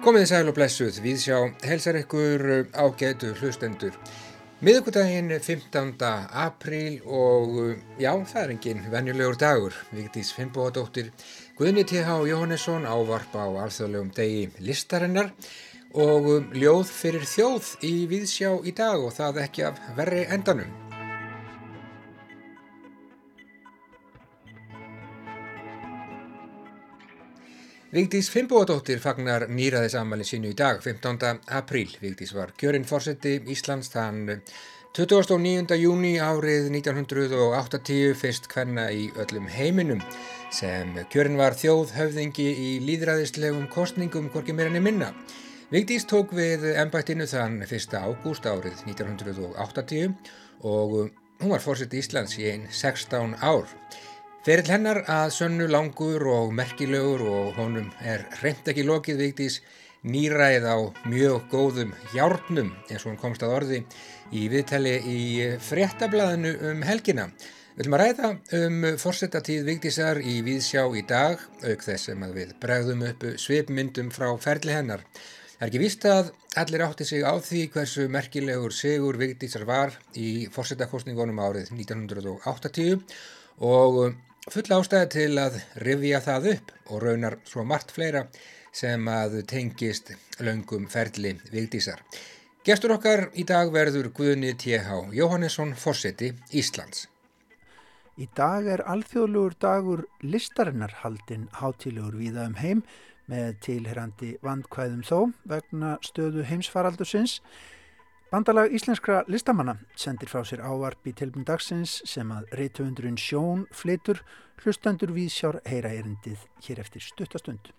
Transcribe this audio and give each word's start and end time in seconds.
Komið 0.00 0.22
sæl 0.30 0.48
og 0.48 0.54
blessuð, 0.56 0.96
við 1.04 1.18
sjá 1.20 1.36
helsar 1.68 1.98
ykkur 2.00 2.46
ágætu 2.72 3.34
hlustendur. 3.36 3.92
Miðugudaginn 4.64 5.28
15. 5.36 5.92
apríl 6.00 7.04
og 7.04 7.76
já, 8.00 8.14
það 8.32 8.40
er 8.40 8.56
engin 8.56 8.82
venjulegur 8.88 9.36
dagur. 9.36 9.76
Vigdís 9.92 10.32
Finnbóðadóttir 10.32 11.12
Guðni 11.60 11.84
T.H. 11.84 12.16
Jóhannesson 12.32 12.88
ávarp 12.88 13.36
á 13.36 13.44
alþjóðlegum 13.44 14.14
degi 14.16 14.48
listarinnar 14.64 15.34
og 15.92 16.48
ljóð 16.56 16.88
fyrir 16.88 17.28
þjóð 17.28 17.74
í 17.84 17.96
viðsjá 18.08 18.56
í 18.64 18.72
dag 18.72 19.04
og 19.04 19.12
það 19.20 19.44
ekki 19.44 19.68
af 19.68 19.84
verri 20.00 20.24
endanum. 20.32 20.89
Vigdís 27.90 28.28
Finnbóadóttir 28.30 29.00
fagnar 29.02 29.48
nýraðisammalin 29.50 30.26
sínu 30.28 30.52
í 30.52 30.54
dag, 30.54 30.76
15. 30.78 31.40
apríl. 31.58 31.88
Vigdís 31.98 32.30
var 32.36 32.52
kjörinn 32.54 32.84
fórseti 32.86 33.32
Íslands 33.50 33.90
þann 33.90 34.28
29. 34.94 35.74
júni 35.74 36.12
árið 36.22 36.68
1980 36.70 38.14
fyrst 38.20 38.46
hvenna 38.52 38.84
í 38.94 39.08
öllum 39.18 39.48
heiminum 39.50 40.04
sem 40.54 40.92
kjörinn 41.10 41.40
var 41.40 41.58
þjóð 41.58 41.96
höfðingi 41.96 42.46
í 42.46 42.70
líðræðislegum 42.86 43.66
kostningum 43.74 44.30
hvorki 44.30 44.54
meira 44.54 44.70
enn 44.70 44.86
minna. 44.86 45.10
Vigdís 45.74 46.06
tók 46.06 46.30
við 46.30 46.68
ennbættinu 46.70 47.26
þann 47.26 47.58
1. 47.66 47.98
ágúst 47.98 48.46
árið 48.46 48.84
1980 48.86 50.14
og 50.62 50.94
hún 51.42 51.56
var 51.56 51.66
fórseti 51.66 51.98
Íslands 51.98 52.38
í 52.38 52.46
einn 52.52 52.70
16 52.70 53.34
ár. 53.42 53.66
Ferill 54.40 54.70
hennar 54.72 55.02
að 55.04 55.34
sönnu 55.36 55.66
langur 55.68 56.22
og 56.32 56.54
merkilegur 56.56 57.20
og 57.28 57.58
honum 57.58 57.90
er 58.00 58.22
reynd 58.40 58.70
ekki 58.72 58.86
lokið 58.88 59.18
vigtís 59.20 59.58
nýræð 60.00 60.64
á 60.64 60.76
mjög 61.12 61.50
góðum 61.52 61.90
hjárnum 62.14 62.70
eins 62.86 63.04
og 63.04 63.10
hann 63.10 63.18
komst 63.20 63.42
að 63.44 63.52
orði 63.58 63.80
í 64.32 64.46
viðtali 64.48 64.94
í 65.04 65.24
fréttablaðinu 65.60 66.54
um 66.70 66.80
helgina. 66.88 67.26
Við 67.74 67.82
viljum 67.82 67.96
að 67.98 68.02
ræða 68.06 68.30
um 68.60 68.86
fórsetatíð 69.02 69.68
vigtísar 69.68 70.22
í 70.24 70.38
Víðsjá 70.46 70.86
í 70.96 71.04
dag 71.10 71.44
auk 71.60 71.84
þess 71.84 72.08
sem 72.08 72.24
að 72.24 72.40
við 72.40 72.56
bregðum 72.64 73.04
upp 73.10 73.28
svipmyndum 73.44 74.08
frá 74.14 74.30
ferli 74.40 74.72
hennar. 74.72 75.04
Það 75.58 75.66
er 75.66 75.68
ekki 75.68 75.82
víst 75.84 76.08
að 76.08 76.32
allir 76.64 76.86
átti 76.86 77.10
sig 77.10 77.28
á 77.28 77.36
því 77.36 77.66
hversu 77.76 78.08
merkilegur 78.08 78.72
sigur 78.72 79.20
vigtísar 79.20 79.68
var 79.68 79.92
í 80.16 80.48
fórsetakostningunum 80.56 81.44
árið 81.44 81.74
1980 81.76 83.04
og 83.68 84.00
full 84.50 84.72
ástæði 84.74 85.08
til 85.14 85.38
að 85.38 85.60
rifja 85.84 86.18
það 86.24 86.48
upp 86.54 86.72
og 86.90 87.02
raunar 87.04 87.36
svo 87.46 87.62
margt 87.66 87.92
fleira 87.94 88.24
sem 88.74 89.06
að 89.10 89.40
tengist 89.50 90.12
laungum 90.42 90.88
ferli 90.90 91.36
vigdísar. 91.52 92.02
Gestur 92.66 92.96
okkar 92.96 93.28
í 93.38 93.44
dag 93.48 93.70
verður 93.72 94.10
Guðni 94.14 94.52
T.H. 94.58 94.98
Jóhannesson, 95.16 95.72
Fossetti, 95.78 96.32
Íslands. 96.52 97.06
Í 98.20 98.26
dag 98.36 98.66
er 98.68 98.82
alþjóðlugur 98.84 99.54
dagur 99.62 100.04
listarinnar 100.20 100.92
haldinn 101.00 101.48
hátilegur 101.56 102.18
viða 102.20 102.50
um 102.50 102.58
heim 102.60 102.82
með 103.30 103.54
tilherandi 103.64 104.34
vandkvæðum 104.44 105.04
þó 105.06 105.18
vegna 105.48 105.94
stöðu 106.04 106.44
heimsfaraldusins 106.50 107.38
Bandalag 108.30 108.70
íslenskra 108.70 109.24
listamanna 109.26 109.72
sendir 109.98 110.30
frá 110.30 110.44
sér 110.46 110.60
ávarp 110.62 111.08
í 111.10 111.12
tilbund 111.18 111.48
dagsins 111.48 111.96
sem 112.06 112.28
að 112.30 112.52
reytuundurinn 112.60 113.16
Sjón 113.18 113.64
flitur 113.74 114.20
hlustandur 114.62 115.10
við 115.16 115.32
sjár 115.34 115.58
heyra 115.66 115.90
erindið 115.98 116.44
hér 116.62 116.78
eftir 116.84 117.02
stuttastund. 117.02 117.72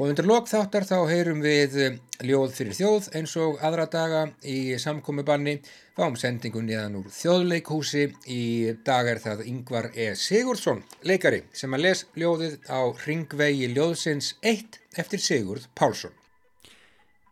Og 0.00 0.06
undir 0.06 0.24
lok 0.24 0.48
þáttar 0.48 0.86
þá 0.88 0.94
heyrum 1.10 1.44
við 1.44 1.76
ljóð 2.24 2.54
fyrir 2.56 2.78
þjóð 2.78 3.10
eins 3.20 3.36
og 3.36 3.60
aðra 3.60 3.84
daga 3.92 4.22
í 4.48 4.78
samkomiðbanni 4.80 5.58
fáum 5.92 6.16
sendingu 6.16 6.64
niðan 6.64 6.96
úr 7.02 7.12
þjóðleikhúsi 7.12 8.06
í 8.32 8.42
dag 8.88 9.12
er 9.12 9.20
það 9.20 9.44
Yngvar 9.52 9.90
E. 9.92 10.14
Sigurdsson, 10.16 10.80
leikari 11.04 11.44
sem 11.52 11.76
að 11.76 11.84
les 11.84 12.06
ljóðið 12.16 12.56
á 12.72 12.80
Ringvegi 13.04 13.68
ljóðsins 13.76 14.38
1 14.40 14.80
eftir 14.96 15.20
Sigurd 15.20 15.68
Pálsson. 15.76 16.16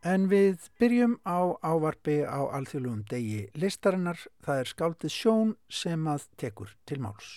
En 0.01 0.31
við 0.33 0.71
byrjum 0.81 1.19
á 1.29 1.61
ávarfi 1.61 2.23
á 2.25 2.41
alþjóðlugum 2.57 3.03
degi 3.11 3.51
listarinnar. 3.53 4.17
Það 4.41 4.61
er 4.63 4.71
skáldið 4.73 5.13
sjón 5.13 5.51
sem 5.69 6.07
að 6.09 6.25
tekur 6.41 6.73
til 6.89 7.03
máls. 7.05 7.29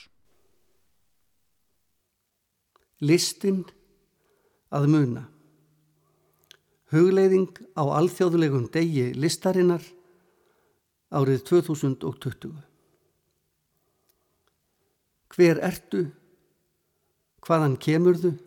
Listin 3.04 3.66
að 4.72 4.88
muna. 4.96 5.26
Hugleiðing 6.94 7.52
á 7.76 7.84
alþjóðlegum 8.00 8.70
degi 8.72 9.10
listarinnar 9.18 9.84
árið 11.12 11.44
2020. 11.50 12.56
Hver 15.34 15.60
ertu? 15.66 16.06
Hvaðan 17.44 17.76
kemurðu? 17.82 18.38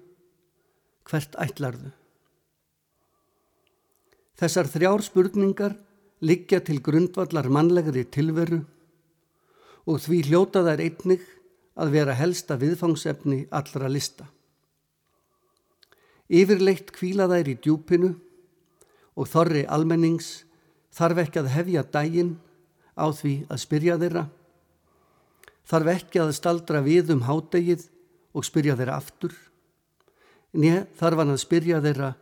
Hvert 1.05 1.37
ætlarðu? 1.43 1.93
Þessar 4.37 4.69
þrjár 4.69 5.05
spurningar 5.05 5.77
liggja 6.21 6.61
til 6.65 6.83
grundvallar 6.85 7.49
mannlegri 7.49 8.05
tilveru 8.13 8.61
og 9.87 10.01
því 10.03 10.23
hljóta 10.29 10.61
þær 10.67 10.83
einnig 10.85 11.25
að 11.77 11.93
vera 11.95 12.17
helsta 12.17 12.57
viðfangsefni 12.61 13.47
allra 13.55 13.89
lista. 13.89 14.27
Yfirleitt 16.29 16.91
kvíla 16.93 17.29
þær 17.31 17.53
í 17.53 17.57
djúpinu 17.63 18.11
og 19.17 19.31
þorri 19.31 19.63
almennings 19.73 20.43
þarf 20.97 21.23
ekki 21.25 21.41
að 21.43 21.53
hefja 21.55 21.85
dægin 21.95 22.35
á 22.97 23.07
því 23.13 23.35
að 23.53 23.63
spyrja 23.63 23.97
þeirra, 24.01 24.25
þarf 25.69 25.93
ekki 25.93 26.23
að 26.23 26.35
staldra 26.37 26.81
við 26.85 27.13
um 27.15 27.25
hádegið 27.29 27.89
og 28.37 28.45
spyrja 28.49 28.77
þeirra 28.77 29.01
aftur, 29.01 29.33
nýja 30.57 30.87
þarf 30.97 31.23
hann 31.23 31.35
að 31.37 31.43
spyrja 31.45 31.83
þeirra 31.85 32.15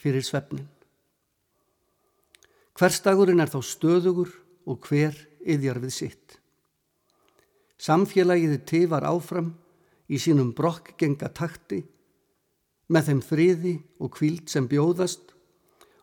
fyrir 0.00 0.24
svefnin. 0.24 0.68
Hverstagurinn 2.78 3.42
er 3.42 3.50
þá 3.52 3.60
stöðugur 3.68 4.30
og 4.68 4.86
hver 4.88 5.16
yðjar 5.44 5.80
við 5.82 5.94
sitt. 5.96 6.38
Samfélagið 7.82 8.60
tifar 8.68 9.04
áfram 9.04 9.52
í 10.08 10.20
sínum 10.22 10.52
brokkgenga 10.56 11.32
takti 11.34 11.82
með 12.92 13.08
þeim 13.08 13.22
friði 13.26 13.74
og 14.00 14.12
kvíld 14.16 14.48
sem 14.52 14.68
bjóðast 14.70 15.34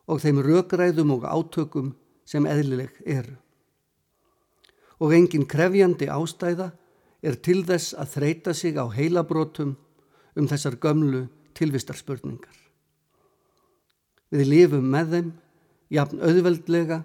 og 0.10 0.22
þeim 0.24 0.42
rökræðum 0.46 1.14
og 1.16 1.26
átökum 1.30 1.94
sem 2.28 2.46
eðlileg 2.46 2.94
eru. 3.06 3.36
Og 5.00 5.14
engin 5.16 5.48
krefjandi 5.48 6.10
ástæða 6.12 6.72
er 7.24 7.38
til 7.44 7.62
þess 7.68 7.96
að 7.98 8.14
þreita 8.16 8.54
sig 8.54 8.78
á 8.78 8.86
heilabrótum 8.92 9.76
um 10.36 10.48
þessar 10.48 10.78
gömlu 10.82 11.28
tilvistarspurningar. 11.58 12.56
Við 14.30 14.46
lifum 14.46 14.90
með 14.92 15.14
þeim 15.16 15.30
jafn 15.94 16.22
auðveldlega 16.22 17.04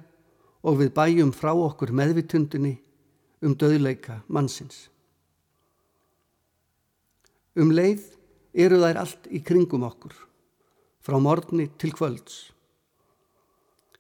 og 0.65 0.81
við 0.81 0.93
bæjum 0.97 1.33
frá 1.37 1.53
okkur 1.53 1.93
meðvitundinni 1.97 2.77
um 3.45 3.57
döðleika 3.59 4.21
mannsins. 4.29 4.89
Um 7.55 7.71
leið 7.75 8.03
eru 8.55 8.81
þær 8.83 9.01
allt 9.03 9.29
í 9.31 9.41
kringum 9.45 9.85
okkur, 9.87 10.15
frá 11.05 11.19
morgni 11.23 11.69
til 11.79 11.93
kvölds. 11.95 12.51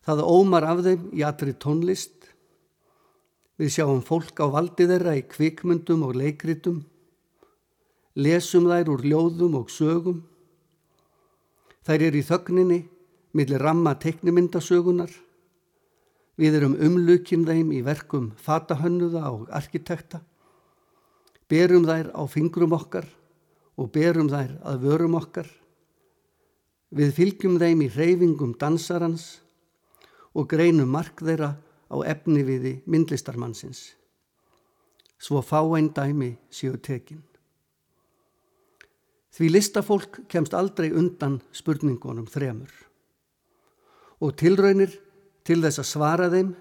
Það 0.04 0.24
ómar 0.28 0.66
af 0.68 0.82
þeim 0.84 1.10
í 1.16 1.24
atri 1.24 1.54
tónlist, 1.56 2.28
við 3.60 3.76
sjáum 3.76 4.02
fólk 4.04 4.40
á 4.42 4.46
valdi 4.50 4.88
þeirra 4.90 5.14
í 5.16 5.24
kvikmyndum 5.30 6.02
og 6.08 6.16
leikritum, 6.18 6.82
lesum 8.18 8.68
þær 8.70 8.90
úr 8.94 9.04
ljóðum 9.06 9.56
og 9.60 9.70
sögum, 9.72 10.24
þær 11.86 12.08
eru 12.08 12.20
í 12.20 12.26
þögninni 12.26 12.80
millir 13.34 13.60
ramma 13.60 13.96
teiknimyndasögunar. 13.98 15.10
Við 16.38 16.56
erum 16.58 16.76
umlukinn 16.82 17.44
þeim 17.46 17.72
í 17.74 17.82
verkum 17.86 18.30
fatahönnuða 18.42 19.26
og 19.30 19.50
arkitekta. 19.54 20.22
Berum 21.50 21.86
þær 21.86 22.10
á 22.14 22.22
fingrum 22.30 22.74
okkar 22.74 23.06
og 23.78 23.90
berum 23.94 24.30
þær 24.30 24.56
að 24.62 24.86
vörum 24.86 25.18
okkar. 25.18 25.50
Við 26.94 27.12
fylgjum 27.18 27.58
þeim 27.58 27.82
í 27.84 27.90
reyfingum 27.90 28.54
dansarans 28.58 29.26
og 30.34 30.48
greinum 30.50 30.90
mark 30.90 31.22
þeirra 31.22 31.54
á 31.90 31.96
efni 32.06 32.42
viði 32.46 32.78
myndlistarmannsins. 32.90 33.92
Svo 35.18 35.42
fá 35.42 35.60
einn 35.74 35.90
dæmi 35.94 36.34
séu 36.50 36.78
tekinn. 36.78 37.22
Því 39.34 39.50
listafólk 39.50 40.20
kemst 40.30 40.54
aldrei 40.54 40.92
undan 40.94 41.40
spurningunum 41.54 42.26
þremur 42.30 42.70
og 44.22 44.36
tilraunir 44.38 44.92
til 45.44 45.60
þess 45.64 45.82
að 45.82 45.90
svara 45.90 46.30
þeim 46.32 46.54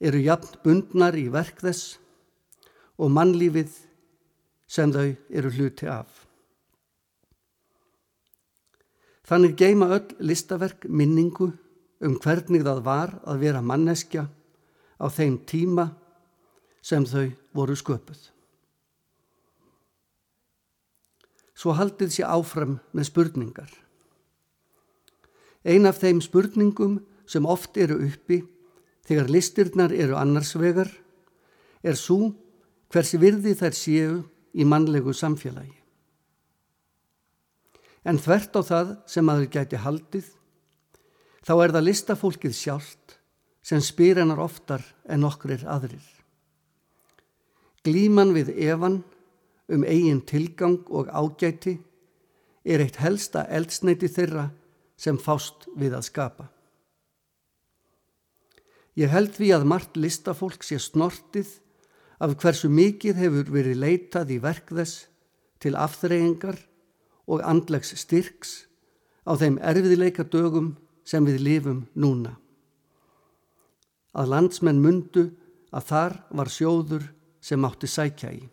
eru 0.00 0.20
jafn 0.24 0.60
bundnar 0.64 1.16
í 1.16 1.28
verk 1.32 1.60
þess 1.62 1.96
og 3.00 3.12
mannlífið 3.12 3.72
sem 4.66 4.92
þau 4.92 5.08
eru 5.30 5.52
hluti 5.52 5.88
af. 5.88 6.08
Þannig 9.26 9.56
geima 9.58 9.88
öll 9.96 10.14
listaverk 10.22 10.86
minningu 10.86 11.50
um 12.04 12.18
hvernig 12.22 12.62
það 12.66 12.82
var 12.86 13.16
að 13.26 13.42
vera 13.42 13.62
manneskja 13.64 14.26
á 15.00 15.06
þeim 15.10 15.40
tíma 15.48 15.88
sem 16.84 17.04
þau 17.08 17.32
voru 17.56 17.74
sköpuð. 17.76 18.20
Svo 21.56 21.72
haldið 21.72 22.12
sér 22.12 22.30
áfram 22.36 22.76
með 22.92 23.08
spurningar. 23.08 23.70
Ein 25.66 25.88
af 25.90 25.98
þeim 25.98 26.20
spurningum 26.22 27.00
sem 27.26 27.46
oft 27.46 27.74
eru 27.76 27.98
uppi 28.06 28.44
þegar 29.06 29.30
listirnar 29.34 29.94
eru 29.94 30.14
annarsvegar 30.18 30.90
er 31.82 31.98
svo 31.98 32.30
hversi 32.94 33.18
virði 33.18 33.54
þær 33.58 33.74
séu 33.74 34.12
í 34.54 34.66
mannlegu 34.66 35.14
samfélagi. 35.14 35.74
En 38.06 38.20
þvert 38.22 38.54
á 38.54 38.62
það 38.62 38.92
sem 39.10 39.30
aður 39.30 39.48
gæti 39.50 39.80
haldið, 39.82 40.28
þá 41.42 41.52
er 41.58 41.74
það 41.74 41.86
listafólkið 41.88 42.54
sjálft 42.54 43.16
sem 43.66 43.82
spyr 43.82 44.22
hennar 44.22 44.38
oftar 44.42 44.84
en 45.10 45.26
okkur 45.26 45.56
er 45.56 45.66
aðrir. 45.66 46.06
Glíman 47.82 48.30
við 48.34 48.52
evan 48.54 49.00
um 49.70 49.82
eigin 49.82 50.22
tilgang 50.22 50.86
og 50.86 51.10
ágæti 51.10 51.74
er 52.62 52.82
eitt 52.82 53.00
helsta 53.02 53.44
eldsneiti 53.50 54.10
þeirra 54.10 54.48
sem 54.96 55.18
fást 55.20 55.68
við 55.76 55.96
að 55.96 56.06
skapa. 56.08 56.48
Ég 58.96 59.12
held 59.12 59.34
því 59.36 59.50
að 59.52 59.68
margt 59.68 59.98
listafólk 60.00 60.64
sé 60.64 60.78
snortið 60.80 61.50
af 62.22 62.32
hversu 62.40 62.70
mikið 62.72 63.20
hefur 63.20 63.52
verið 63.52 63.82
leitað 63.82 64.32
í 64.32 64.38
verkðess 64.40 65.04
til 65.60 65.74
afþreyingar 65.76 66.56
og 67.28 67.44
andlegs 67.44 67.92
styrks 68.00 68.64
á 69.28 69.36
þeim 69.36 69.58
erfiðleika 69.60 70.24
dögum 70.24 70.74
sem 71.04 71.26
við 71.28 71.42
lifum 71.44 71.84
núna. 71.92 72.36
Að 74.16 74.32
landsmenn 74.32 74.80
mundu 74.80 75.28
að 75.76 75.88
þar 75.90 76.14
var 76.32 76.50
sjóður 76.52 77.10
sem 77.44 77.64
átti 77.68 77.90
sækja 77.90 78.32
í. 78.32 78.44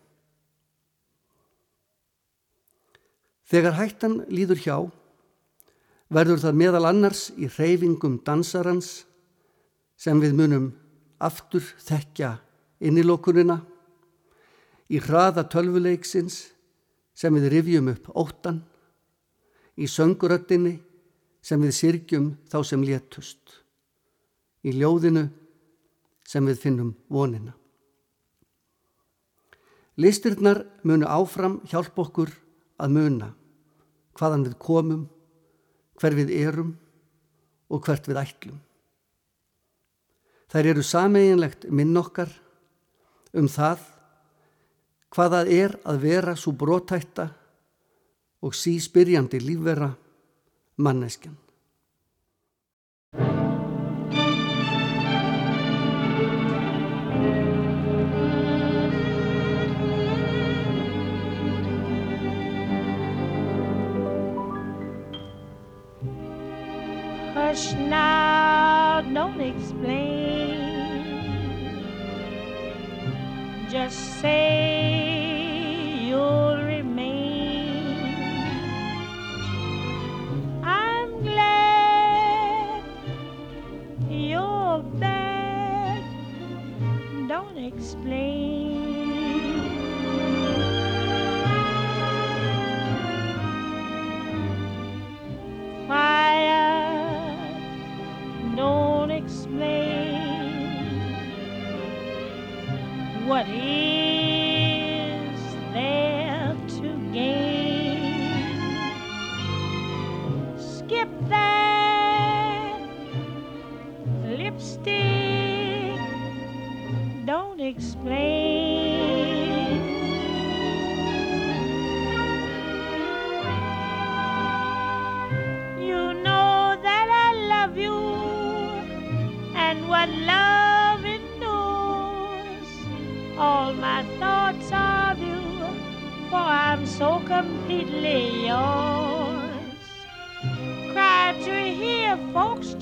Þegar 3.48 3.78
hættan 3.78 4.18
líður 4.32 4.60
hjá, 4.60 4.76
verður 6.14 6.40
það 6.44 6.58
meðal 6.60 6.84
annars 6.88 7.28
í 7.34 7.48
reyfingum 7.50 8.20
dansarans 8.26 9.04
sem 9.98 10.20
við 10.22 10.34
munum 10.38 10.70
aftur 11.22 11.64
þekkja 11.82 12.36
innilokunina, 12.84 13.60
í 14.90 15.00
hraða 15.00 15.46
tölvuleiksins 15.50 16.40
sem 17.16 17.34
við 17.38 17.50
rifjum 17.54 17.90
upp 17.94 18.10
óttan, 18.14 18.60
í 19.78 19.88
sönguröttinni 19.90 20.76
sem 21.44 21.62
við 21.62 21.74
sirgjum 21.78 22.28
þá 22.50 22.58
sem 22.66 22.84
létust, 22.84 23.60
í 24.64 24.74
ljóðinu 24.76 25.28
sem 26.28 26.44
við 26.46 26.60
finnum 26.60 26.94
vonina. 27.08 27.54
Listirnar 30.00 30.64
munu 30.82 31.06
áfram 31.06 31.60
hjálp 31.70 31.98
okkur 32.02 32.32
að 32.82 32.94
muna 32.96 33.28
hvaðan 34.18 34.46
við 34.46 34.56
komum, 34.62 35.04
hver 36.00 36.16
við 36.18 36.32
erum 36.36 36.74
og 37.70 37.84
hvert 37.86 38.08
við 38.08 38.20
ætlum. 38.20 38.60
Þær 40.52 40.70
eru 40.70 40.84
sameiginlegt 40.86 41.66
minn 41.74 41.96
okkar 41.98 42.30
um 43.34 43.48
það 43.50 43.82
hvað 45.14 45.32
það 45.36 45.52
er 45.54 45.76
að 45.86 46.02
vera 46.02 46.34
svo 46.38 46.52
brótætta 46.58 47.28
og 48.44 48.54
síspyrjandi 48.54 49.40
lífvera 49.42 49.92
manneskjan. 50.76 51.36
Hush 67.54 67.72
now, 67.74 69.00
don't 69.14 69.40
explain. 69.40 70.58
Just 73.70 74.20
say 74.20 74.93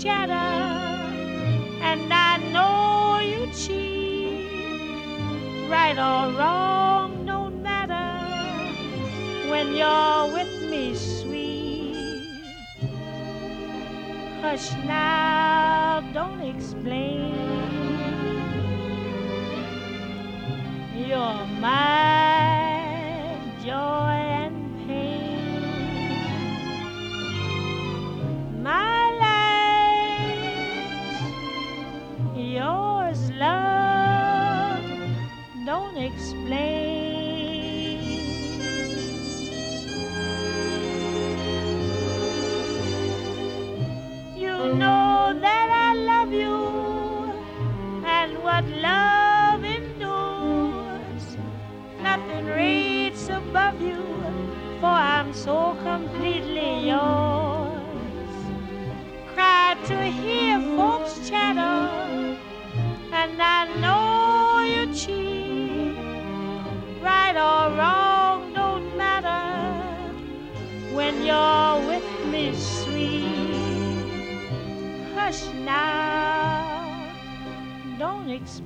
chatter, 0.02 0.35
and 1.80 2.12
I 2.12 2.37
know 2.50 3.21
you 3.21 3.47
cheat. 3.54 4.50
Right 5.71 5.97
or 5.97 6.37
wrong, 6.37 7.25
no 7.25 7.50
matter, 7.50 8.11
when 9.49 9.75
you're 9.75 10.26
with 10.35 10.52
me, 10.68 10.94
sweet. 10.97 12.42
Hush 14.40 14.73
now, 14.85 16.02
don't 16.12 16.42
explain. 16.42 17.38
You're 20.97 21.47
my 21.61 22.01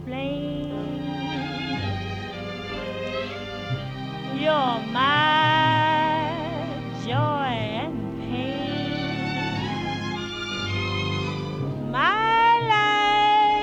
explain. 0.06 0.70
You're 4.38 4.78
my 4.92 6.30
joy 7.04 7.54
and 7.82 7.98
pain. 8.20 8.92
My 11.90 12.60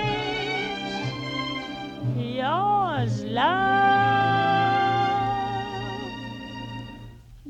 life's 0.10 1.08
yours, 2.18 3.24
love. 3.24 3.64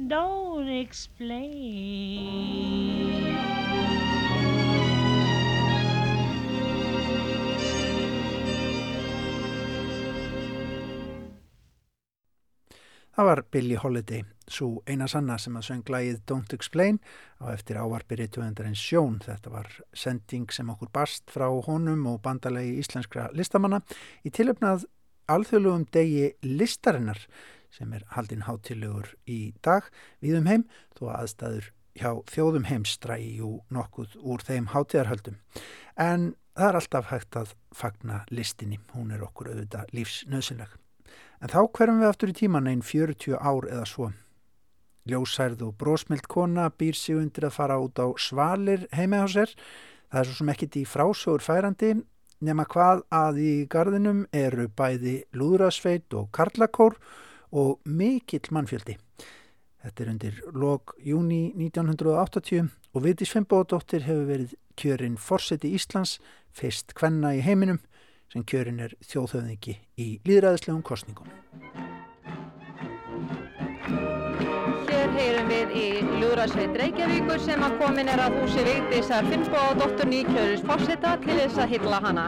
Don't 0.07 0.69
explain. 0.69 2.72
Það 13.23 13.29
var 13.29 13.39
Billie 13.55 13.79
Holiday, 13.79 14.23
svo 14.51 14.81
eina 14.83 15.05
sanna 15.07 15.37
sem 15.39 15.55
að 15.55 15.63
söng 15.63 15.83
lægið 15.93 16.17
Don't 16.27 16.51
Explain 16.57 16.97
á 17.39 17.53
eftir 17.53 17.77
ávarpiri 17.79 18.25
201 18.27 18.75
sjón. 18.75 19.21
Þetta 19.23 19.53
var 19.53 19.69
sending 19.95 20.51
sem 20.51 20.67
okkur 20.73 20.89
bast 20.91 21.31
frá 21.31 21.45
honum 21.47 22.03
og 22.11 22.19
bandalegi 22.25 22.81
íslenskra 22.81 23.29
listamanna 23.31 23.79
í 24.27 24.33
tilöfnað 24.35 24.83
alþjóðlugum 25.31 25.87
degi 25.95 26.33
listarinnar 26.43 27.23
sem 27.71 27.95
er 27.95 28.03
haldinn 28.11 28.43
hátilegur 28.43 29.13
í 29.23 29.53
dag 29.63 29.87
við 30.19 30.41
um 30.41 30.51
heim 30.51 30.67
þó 30.99 31.07
aðstæður 31.15 31.71
hjá 31.95 32.11
þjóðum 32.27 32.67
heimstrægi 32.73 33.37
og 33.47 33.61
nokkuð 33.71 34.19
úr 34.19 34.43
þeim 34.43 34.73
hátíðarhöldum. 34.75 35.39
En 35.95 36.33
það 36.59 36.73
er 36.73 36.83
alltaf 36.83 37.11
hægt 37.15 37.39
að 37.39 37.55
fagna 37.71 38.25
listinni, 38.35 38.83
hún 38.91 39.15
er 39.15 39.23
okkur 39.23 39.53
auðvitað 39.53 39.95
lífsnöðsynleg. 39.95 40.82
En 41.43 41.51
þá 41.51 41.65
hverjum 41.75 41.97
við 41.99 42.07
aftur 42.07 42.31
í 42.31 42.35
tíman 42.37 42.69
einn 42.71 42.81
40 42.87 43.35
ár 43.35 43.65
eða 43.67 43.83
svo. 43.89 44.05
Ljósærð 45.11 45.65
og 45.65 45.73
brósmild 45.75 46.29
kona 46.31 46.69
býr 46.71 46.95
sig 46.95 47.17
undir 47.19 47.49
að 47.49 47.57
fara 47.57 47.75
út 47.83 47.99
á 47.99 48.07
svalir 48.15 48.85
heima 48.95 49.19
á 49.19 49.27
sér. 49.27 49.51
Það 50.07 50.21
er 50.21 50.29
svo 50.29 50.37
sem 50.37 50.51
ekkit 50.53 50.77
í 50.79 50.85
frásögur 50.87 51.43
færandi 51.43 51.91
nema 52.47 52.63
hvað 52.63 53.03
að 53.11 53.41
í 53.43 53.51
gardinum 53.67 54.23
eru 54.31 54.69
bæði 54.71 55.17
lúðrasveit 55.35 56.15
og 56.15 56.31
karlakór 56.31 56.95
og 57.51 57.81
mikill 57.83 58.47
mannfjöldi. 58.55 58.95
Þetta 59.83 60.03
er 60.03 60.11
undir 60.13 60.41
lok 60.55 60.95
júni 61.03 61.49
1980 61.59 62.71
og 62.95 63.03
Vitis 63.03 63.35
Fimboðdóttir 63.35 64.07
hefur 64.07 64.29
verið 64.31 64.55
kjörinn 64.79 65.19
Forseti 65.19 65.73
Íslands, 65.75 66.21
fyrst 66.55 66.95
kvenna 66.95 67.35
í 67.35 67.43
heiminum 67.43 67.83
sem 68.33 68.45
kjörin 68.49 68.81
er 68.81 68.95
þjóðhauðingi 69.05 69.75
í 70.01 70.07
líðræðislegum 70.25 70.81
kostningum. 70.85 71.29
Hér 74.89 75.13
heyrum 75.17 75.51
við 75.51 75.75
í 75.77 75.85
Lúðrasveit 76.17 76.73
Reykjavíkur 76.81 77.41
sem 77.45 77.61
að 77.65 77.77
komin 77.83 78.09
er 78.09 78.23
að 78.25 78.39
húsi 78.41 78.65
Vigdísar 78.65 79.29
Finnbóðdóttur 79.29 80.09
nýkjörus 80.09 80.65
fórseta 80.65 81.15
til 81.25 81.37
þess 81.43 81.61
að 81.61 81.77
hylla 81.77 82.01
hana. 82.07 82.27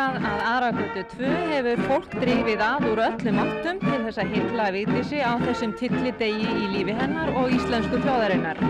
Hingað 0.00 0.24
að 0.24 0.42
aðragötu 0.48 1.00
2 1.10 1.30
hefur 1.50 1.80
fólk 1.84 2.14
drifið 2.22 2.60
að 2.64 2.84
úr 2.88 3.00
öllum 3.04 3.40
áttum 3.42 3.80
til 3.82 3.96
þess 4.06 4.20
að 4.22 4.30
hylla 4.32 4.68
Vigdísi 4.72 5.18
á 5.20 5.36
þessum 5.42 5.74
tillidegi 5.76 6.46
í 6.56 6.68
lífi 6.72 6.94
hennar 6.96 7.28
og 7.36 7.52
íslensku 7.52 8.00
þjóðarinnar. 8.00 8.62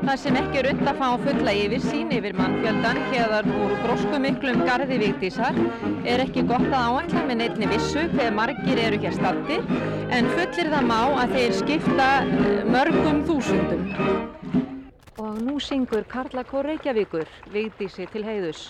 Það 0.00 0.18
sem 0.24 0.38
ekki 0.40 0.58
er 0.58 0.68
und 0.72 0.82
að 0.90 0.98
fá 0.98 1.22
fulla 1.28 1.54
yfir 1.60 1.84
sín 1.84 2.10
yfir 2.16 2.34
mannfjöldan 2.40 2.98
hérðar 3.12 3.50
úr 3.60 3.76
gróskumiklum 3.84 4.64
gardi 4.66 4.98
Vigdísar 5.04 5.62
er 6.02 6.24
ekki 6.24 6.42
gott 6.50 6.66
að 6.72 6.90
áætla 6.96 7.22
með 7.30 7.40
neittni 7.44 7.70
vissu 7.76 8.08
hver 8.16 8.34
margir 8.40 8.82
eru 8.88 8.98
hér 9.04 9.14
stattir 9.14 9.62
en 10.10 10.32
fullir 10.34 10.72
það 10.74 10.90
má 10.90 10.98
að 11.04 11.36
þeir 11.36 11.56
skipta 11.60 12.08
eh, 12.24 12.66
mörgum 12.66 13.22
þúsundum. 13.30 13.86
Og 15.22 15.38
nú 15.38 15.62
syngur 15.62 16.02
Karla 16.10 16.42
Kór 16.50 16.72
Reykjavíkur 16.72 17.30
Vigdísi 17.54 18.10
til 18.10 18.26
heiðus. 18.26 18.66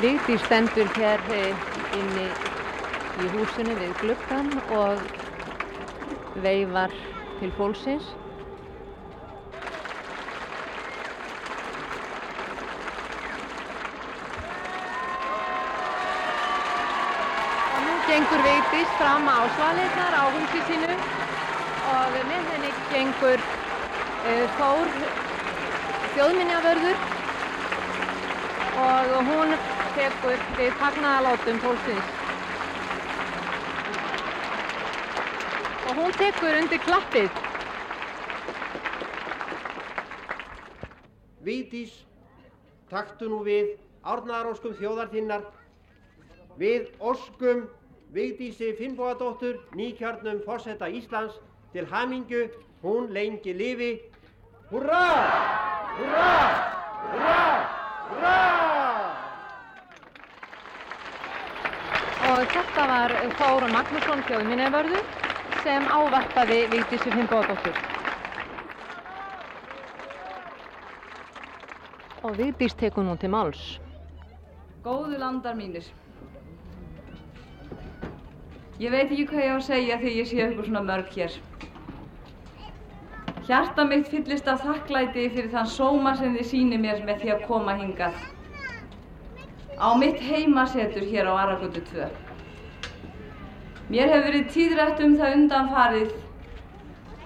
Vigdís 0.00 0.40
stendur 0.40 0.88
hér 0.96 1.20
eh, 1.28 1.56
inni 1.92 2.30
í 3.20 3.26
húsinu 3.28 3.74
við 3.76 3.90
gluggan 4.00 4.48
og 4.72 5.02
veifar 6.40 6.94
til 7.40 7.50
fólksins. 7.58 8.06
Og 17.74 17.82
nú 17.84 17.98
gengur 18.08 18.40
Vigdís 18.46 18.94
fram 18.96 19.28
á 19.28 19.44
svaleitar 19.58 20.16
á 20.16 20.24
húsi 20.32 20.62
sínu 20.70 20.94
og 21.92 22.16
með 22.30 22.48
henni 22.54 22.72
gengur 22.88 23.36
uh, 23.36 24.48
Þór 24.56 24.94
þjóðminjavörður 26.14 27.04
og 28.80 29.14
hún 29.28 29.54
tekur 30.00 30.42
við 30.56 30.76
fagnaðalátum 30.80 31.58
fólksins. 31.60 32.12
Og 35.90 35.98
hún 35.98 36.14
tekur 36.16 36.56
undir 36.60 36.80
klappið. 36.86 37.40
Vigdís, 41.44 41.92
taktu 42.92 43.28
nú 43.32 43.42
við 43.44 43.74
árnaðaróskum 44.04 44.76
þjóðar 44.80 45.12
þinnar. 45.12 45.44
Við 46.60 46.88
óskum 47.00 47.66
Vigdísi 48.14 48.72
Finnbóadóttur, 48.78 49.60
nýkjörnum 49.76 50.40
fórseta 50.46 50.88
Íslands, 50.88 51.36
til 51.74 51.86
hamingju, 51.92 52.48
hún 52.82 53.12
lengi 53.14 53.54
lifi. 53.54 53.92
Húrra! 54.72 55.04
Húrra! 56.00 56.32
Húrra! 57.12 57.46
Húrra! 58.10 58.69
Og 62.40 62.52
þetta 62.56 62.88
var 62.88 63.16
Þóra 63.36 63.68
Magnússon 63.76 64.26
þjóðminniðvörður 64.30 65.08
sem 65.60 65.88
ávarpaði 65.92 66.62
Vigdísi 66.72 67.12
Finnbóðadóttur. 67.12 67.82
og 72.22 72.36
Vigdís 72.36 72.74
tekur 72.76 73.04
nú 73.04 73.16
til 73.16 73.30
máls. 73.32 73.80
Góðu 74.84 75.18
landar 75.20 75.56
mínir. 75.56 75.84
Ég 78.80 78.92
veit 78.92 79.10
ekki 79.10 79.26
hvað 79.28 79.44
ég 79.44 79.52
á 79.52 79.56
að 79.56 79.66
segja 79.66 79.98
þegar 80.00 80.18
ég 80.18 80.28
sé 80.28 80.42
ykkur 80.46 80.68
svona 80.68 80.84
mörg 80.84 81.10
hér. 81.16 81.36
Hjarta 83.48 83.84
mitt 83.84 84.08
fyllist 84.08 84.48
af 84.48 84.62
þakklæti 84.64 85.26
fyrir 85.34 85.50
þann 85.52 85.68
sóma 85.68 86.14
sem 86.16 86.36
þið 86.36 86.48
síni 86.52 86.80
mér 86.80 87.04
með 87.04 87.24
því 87.24 87.32
að 87.34 87.46
koma 87.48 87.76
hingað. 87.76 88.16
Á 89.80 89.88
mitt 89.96 90.20
heimasetur 90.20 91.08
hér 91.08 91.28
á 91.28 91.34
Aragötu 91.44 91.82
2. 91.92 92.08
Mér 93.90 94.06
hefur 94.06 94.26
verið 94.28 94.50
tíðrætt 94.54 95.00
um 95.02 95.14
það 95.18 95.32
undanfarið 95.36 96.10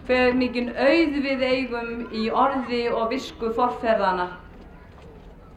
hver 0.06 0.36
mikinn 0.38 0.70
auð 0.72 1.18
við 1.26 1.42
eigum 1.44 1.90
í 2.08 2.22
orði 2.44 2.78
og 2.88 3.10
visku 3.10 3.50
forferðana 3.58 4.24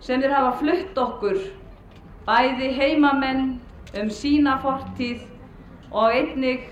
sem 0.03 0.19
þeir 0.19 0.35
hafa 0.35 0.57
flutt 0.59 0.99
okkur, 0.99 1.39
bæði 2.27 2.73
heimamenn 2.75 3.45
um 4.01 4.11
sína 4.17 4.57
fortíð 4.65 5.23
og 5.93 6.11
einnig 6.11 6.67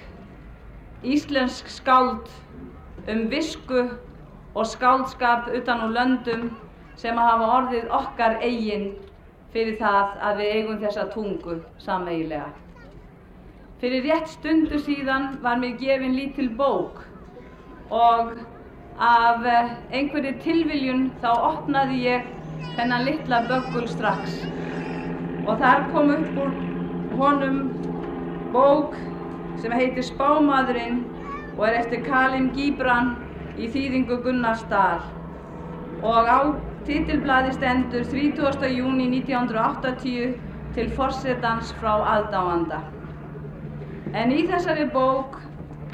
íslensk 1.15 1.71
skáld 1.71 2.27
um 3.07 3.23
visku 3.31 3.85
og 4.51 4.67
skáldskap 4.67 5.47
utan 5.61 5.87
úr 5.87 5.95
löndum 5.95 6.45
sem 6.99 7.23
hafa 7.23 7.49
orðið 7.61 7.87
okkar 8.01 8.37
eigin 8.43 8.91
fyrir 9.55 9.79
það 9.79 10.19
að 10.19 10.43
við 10.43 10.53
eigum 10.59 10.83
þessa 10.83 11.09
tungu 11.15 11.59
sameigilega. 11.87 12.51
Fyrir 13.81 14.05
rétt 14.07 14.29
stundu 14.31 14.77
síðan 14.79 15.25
var 15.43 15.57
mér 15.59 15.73
gefin 15.79 16.13
lítil 16.15 16.47
bók 16.59 17.01
og 17.91 18.29
af 19.07 19.43
einhverju 19.91 20.31
tilviljun 20.45 21.01
þá 21.23 21.27
opnaði 21.49 21.97
ég 22.05 22.29
þennan 22.77 23.03
litla 23.09 23.41
böggul 23.49 23.89
strax 23.91 24.37
og 25.43 25.59
þar 25.59 25.83
kom 25.91 26.13
upp 26.15 26.39
úr 26.45 26.55
honum 27.19 27.59
bók 28.55 28.95
sem 29.59 29.75
heitir 29.75 30.07
Spámaðurinn 30.07 31.03
og 31.57 31.67
er 31.67 31.81
eftir 31.83 32.03
Kalim 32.07 32.49
Gíbran 32.55 33.11
í 33.59 33.67
þýðingu 33.75 34.21
Gunnars 34.23 34.63
Dahl 34.71 35.03
og 35.99 36.31
á 36.31 36.39
titilblaði 36.87 37.51
stendur 37.59 38.07
30. 38.07 38.71
júni 38.79 39.11
1980 39.19 40.35
til 40.75 40.91
forsetans 40.95 41.75
frá 41.75 41.97
aðdáanda. 42.15 42.94
En 44.15 44.31
í 44.31 44.45
þessari 44.47 44.85
bók 44.93 45.41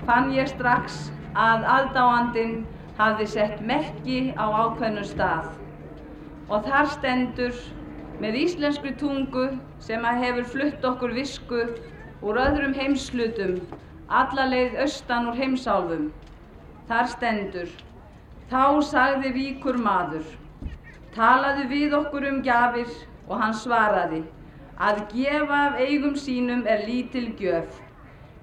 fann 0.05 0.27
ég 0.35 0.49
strax 0.51 1.07
að 1.33 1.63
aðdáandin 1.75 2.59
hafði 2.99 3.25
sett 3.31 3.63
merki 3.65 4.17
á 4.37 4.45
ákveðnum 4.45 5.07
stað 5.09 5.47
og 6.51 6.67
þar 6.67 6.91
stendur 6.93 7.57
með 8.21 8.37
íslenskri 8.43 8.93
tungu 9.01 9.47
sem 9.81 10.05
að 10.05 10.21
hefur 10.25 10.49
flutt 10.53 10.85
okkur 10.91 11.15
visku 11.17 11.63
úr 12.21 12.41
öðrum 12.45 12.77
heimslutum 12.77 13.57
alla 14.21 14.45
leið 14.51 14.77
austan 14.85 15.29
úr 15.31 15.39
heimsálfum. 15.41 16.09
Þar 16.91 17.11
stendur 17.17 17.69
Þá 18.51 18.83
sagði 18.83 19.29
víkur 19.33 19.77
maður 19.81 20.27
Talaðu 21.15 21.69
við 21.71 21.93
okkur 21.95 22.27
um 22.29 22.41
gjafir 22.45 22.91
og 23.27 23.39
hann 23.41 23.55
svaraði 23.55 24.25
að 24.81 25.07
gefa 25.13 25.67
af 25.69 25.79
eigum 25.81 26.13
sínum 26.19 26.67
er 26.67 26.85
lítil 26.85 27.31
gjöf. 27.39 27.79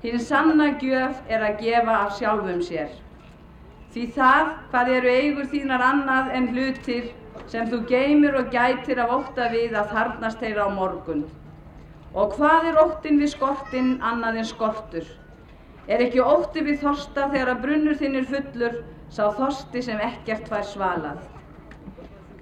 Hinn 0.02 0.21
sanna 0.23 0.67
gjöf 0.78 1.25
er 1.26 1.43
að 1.43 1.62
gefa 1.64 1.95
af 2.05 2.12
sjálfum 2.14 2.61
sér. 2.62 2.90
Því 3.90 4.02
það 4.14 4.50
hvað 4.71 4.90
eru 4.95 5.14
eigur 5.21 5.47
þínar 5.50 5.83
annað 5.83 6.28
en 6.38 6.45
hlutir 6.52 7.09
sem 7.50 7.67
þú 7.71 7.81
geymir 7.88 8.37
og 8.38 8.52
gætir 8.52 9.00
af 9.02 9.15
ótta 9.17 9.49
við 9.50 9.75
að 9.80 9.95
þarnast 9.97 10.45
þeirra 10.45 10.67
á 10.69 10.76
morgun. 10.76 11.25
Og 12.15 12.37
hvað 12.37 12.69
er 12.71 12.78
óttin 12.82 13.19
við 13.19 13.32
skortin 13.32 13.97
annað 14.11 14.39
en 14.43 14.49
skortur? 14.52 15.08
Er 15.89 16.04
ekki 16.04 16.23
ótti 16.23 16.63
við 16.63 16.78
þorsta 16.84 17.26
þegar 17.32 17.50
að 17.54 17.65
brunnur 17.65 17.99
þinn 17.99 18.21
er 18.21 18.28
fullur, 18.28 18.76
sá 19.11 19.25
þorsti 19.34 19.82
sem 19.82 20.04
ekkert 20.04 20.47
fær 20.52 20.67
svalað. 20.69 21.19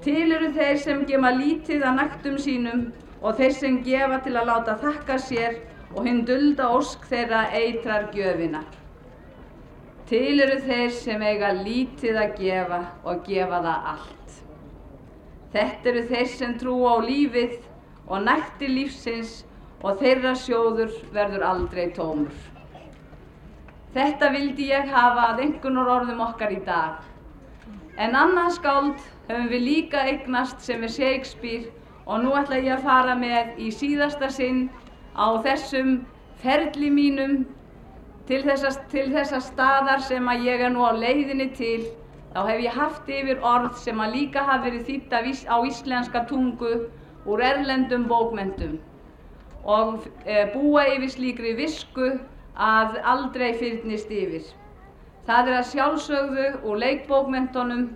Til 0.05 0.27
eru 0.29 0.53
þeir 0.53 0.77
sem 0.83 1.01
gema 1.09 1.33
lítið 1.39 1.87
að 1.87 2.03
naktum 2.03 2.37
sínum 2.43 2.85
og 3.23 3.41
þeir 3.41 3.57
sem 3.63 3.81
gefa 3.87 4.21
til 4.27 4.37
að 4.37 4.53
láta 4.53 4.77
þakka 4.83 5.17
sér 5.25 5.57
og 5.97 6.05
hinn 6.05 6.25
dulda 6.29 6.69
ósk 6.77 7.07
þeirra 7.09 7.47
eitrar 7.57 8.11
gjöfina. 8.15 8.61
Til 10.07 10.39
eru 10.45 10.61
þeir 10.63 10.93
sem 10.95 11.23
eiga 11.25 11.55
lítið 11.57 12.19
að 12.21 12.37
gefa 12.39 12.83
og 13.03 13.25
gefa 13.27 13.63
það 13.65 13.89
allt. 13.93 14.37
Þetta 15.57 15.91
eru 15.93 16.03
þeir 16.11 16.29
sem 16.35 16.53
trú 16.61 16.77
á 16.85 16.95
lífið 17.03 17.57
og 18.07 18.23
nætti 18.27 18.69
lífsins 18.71 19.41
og 19.83 19.99
þeirra 20.03 20.35
sjóður 20.39 20.93
verður 21.17 21.47
aldrei 21.49 21.89
tómur. 21.97 22.37
Þetta 23.97 24.31
vildi 24.35 24.69
ég 24.69 24.93
hafa 24.93 25.31
að 25.33 25.43
einhvernur 25.47 25.91
orðum 25.97 26.23
okkar 26.27 26.53
í 26.53 26.61
dag. 26.67 27.01
En 27.97 28.13
annað 28.13 28.59
skáld 28.59 29.05
höfum 29.31 29.49
við 29.49 29.63
líka 29.65 30.05
eignast 30.05 30.61
sem 30.61 30.85
er 30.85 30.93
Shakespeare 30.93 31.73
og 32.05 32.21
nú 32.23 32.35
ætla 32.37 32.61
ég 32.61 32.77
að 32.77 32.85
fara 32.85 33.15
með 33.19 33.57
í 33.65 33.71
síðasta 33.73 34.29
sinn 34.31 34.67
á 35.17 35.27
þessum 35.45 35.97
ferli 36.43 36.91
mínum 36.93 37.39
til 38.29 38.43
þessar, 38.45 38.77
til 38.93 39.07
þessar 39.15 39.43
staðar 39.45 40.05
sem 40.05 40.29
að 40.29 40.45
ég 40.51 40.65
er 40.67 40.75
nú 40.75 40.85
á 40.85 40.93
leiðinni 40.93 41.49
til 41.57 41.87
þá 42.35 42.41
hef 42.51 42.63
ég 42.67 42.79
haft 42.79 43.09
yfir 43.09 43.41
orð 43.41 43.75
sem 43.81 44.01
að 44.03 44.17
líka 44.19 44.45
hafa 44.45 44.69
verið 44.69 44.87
þýtt 44.91 45.17
á 45.49 45.59
íslenska 45.65 46.25
tungu 46.29 46.73
úr 47.27 47.43
erlendum 47.43 48.07
bókmentum 48.11 48.79
og 49.65 50.07
e, 50.25 50.45
búa 50.53 50.87
yfir 50.93 51.11
slíkri 51.11 51.57
visku 51.59 52.13
að 52.55 53.01
aldrei 53.03 53.55
fyrnist 53.59 54.13
yfir. 54.15 54.45
Það 55.27 55.49
er 55.51 55.57
að 55.59 55.71
sjálfsögðu 55.73 56.51
úr 56.69 56.79
leikbókmentunum 56.85 57.89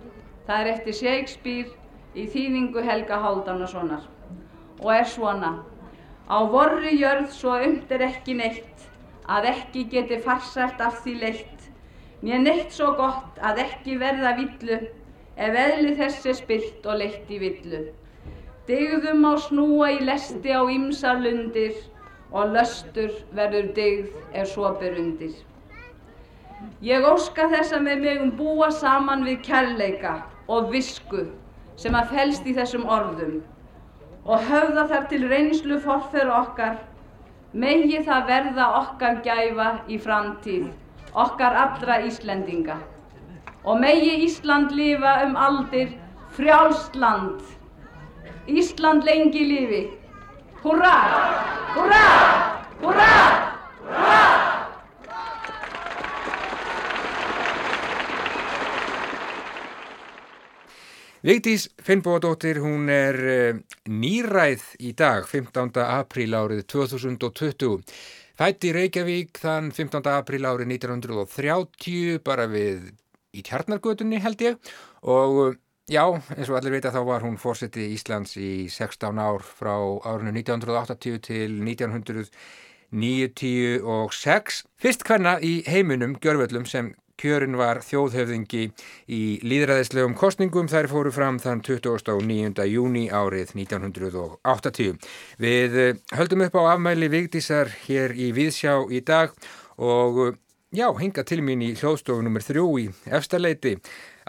Það 0.51 0.61
er 0.61 0.69
eftir 0.73 0.95
Shakespeare 0.97 1.69
í 2.17 2.25
þýðingu 2.27 2.81
Helga 2.83 3.19
Háldánasonar 3.23 4.07
og 4.81 4.89
er 4.91 5.05
svona 5.07 5.51
Á 6.31 6.37
vorri 6.53 6.93
jörð 6.95 7.29
svo 7.35 7.57
umt 7.67 7.91
er 7.91 8.05
ekki 8.07 8.37
neitt 8.39 8.87
að 9.35 9.49
ekki 9.51 9.83
geti 9.93 10.19
farsælt 10.23 10.79
af 10.87 11.01
því 11.03 11.15
leitt. 11.25 11.69
Mér 12.23 12.43
neitt 12.45 12.71
svo 12.75 12.93
gott 12.99 13.41
að 13.49 13.63
ekki 13.65 13.97
verða 13.99 14.35
villu 14.39 14.77
ef 15.35 15.59
eðli 15.65 15.95
þessi 15.99 16.37
spilt 16.39 16.87
og 16.87 17.01
leitt 17.03 17.31
í 17.31 17.41
villu. 17.41 17.83
Digðum 18.69 19.25
á 19.27 19.33
snúa 19.43 19.91
í 19.97 20.01
lesti 20.07 20.55
á 20.55 20.61
ymsar 20.71 21.19
lundir 21.19 21.75
og 22.31 22.53
löstur 22.55 23.11
verður 23.35 23.71
digð 23.75 24.11
er 24.31 24.47
svo 24.47 24.71
berundir 24.79 25.33
Ég 26.85 27.05
óska 27.05 27.47
þess 27.51 27.73
að 27.75 27.87
með 27.87 28.03
megum 28.05 28.31
búa 28.37 28.69
saman 28.73 29.25
við 29.25 29.41
kærleika 29.47 30.13
og 30.47 30.69
visku 30.73 31.25
sem 31.81 31.95
að 31.97 32.13
felst 32.15 32.45
í 32.45 32.53
þessum 32.57 32.85
orðum 32.85 33.39
og 34.25 34.47
höfða 34.49 34.85
þar 34.89 35.07
til 35.09 35.27
reynslu 35.29 35.79
forferð 35.81 36.33
okkar, 36.35 36.75
megi 37.53 38.01
það 38.05 38.27
verða 38.27 38.67
okkar 38.81 39.21
gæfa 39.25 39.69
í 39.89 39.97
framtíð, 40.01 40.67
okkar 41.13 41.57
allra 41.65 42.01
Íslendinga. 42.07 42.77
Og 43.63 43.79
megi 43.81 44.13
Ísland 44.25 44.71
lifa 44.73 45.19
um 45.25 45.35
aldir 45.37 45.97
frjálst 46.37 46.95
land. 46.95 47.41
Ísland 48.47 49.05
lengi 49.05 49.43
lifi. 49.45 49.83
Húrra! 50.63 50.95
Húrra! 51.75 52.05
Húrra! 52.81 53.13
Húrra! 53.85 54.60
Vigdís 61.21 61.67
Finnbóðadóttir, 61.77 62.57
hún 62.63 62.87
er 62.89 63.13
uh, 63.13 63.53
nýræð 63.85 64.63
í 64.81 64.97
dag, 64.97 65.21
15. 65.29 65.77
apríl 65.85 66.33
árið 66.33 66.65
2020. 66.73 67.85
Fætt 68.41 68.65
í 68.65 68.73
Reykjavík 68.73 69.37
þann 69.37 69.69
15. 69.69 70.01
apríl 70.09 70.49
árið 70.49 70.73
1930, 70.79 72.25
bara 72.25 72.49
við 72.49 72.89
í 73.37 73.45
Tjarnargötunni 73.45 74.17
held 74.23 74.41
ég. 74.41 74.57
Og 75.05 75.37
uh, 75.43 75.53
já, 75.85 76.09
eins 76.09 76.49
og 76.49 76.57
allir 76.57 76.73
veit 76.73 76.89
að 76.89 76.97
þá 76.97 77.05
var 77.11 77.21
hún 77.27 77.37
fórseti 77.37 77.93
Íslands 77.93 78.33
í 78.41 78.65
16 78.73 79.21
ár 79.21 79.45
frá 79.45 79.77
árinu 80.09 80.33
1980 80.33 81.21
til 81.29 81.61
1996. 81.69 84.65
Fyrst 84.81 85.05
hvenna 85.05 85.37
í 85.37 85.61
heiminum, 85.69 86.17
Gjörvöllum, 86.17 86.65
sem 86.65 86.97
Kjörin 87.21 87.57
var 87.59 87.83
þjóðhöfðingi 87.85 88.63
í 89.13 89.21
líðræðislegum 89.45 90.15
kostningum 90.17 90.69
þær 90.71 90.89
fóru 90.91 91.13
fram 91.13 91.39
þann 91.41 91.63
29. 91.65 92.65
júni 92.67 93.07
árið 93.13 93.55
1980. 93.59 94.97
Við 95.41 95.81
eh, 95.85 95.99
höldum 96.17 96.45
upp 96.47 96.57
á 96.57 96.73
afmæli 96.75 97.11
Vigdísar 97.13 97.69
hér 97.85 98.15
í 98.17 98.31
Viðsjá 98.35 98.79
í 98.89 99.03
dag 99.05 99.35
og 99.77 100.23
eh, 100.25 100.39
já, 100.73 100.87
hinga 100.97 101.23
til 101.27 101.43
mín 101.45 101.61
í 101.61 101.75
hljóðstofu 101.77 102.25
nr. 102.25 102.49
3 102.49 102.65
í 102.81 102.89
efstaleiti 103.13 103.77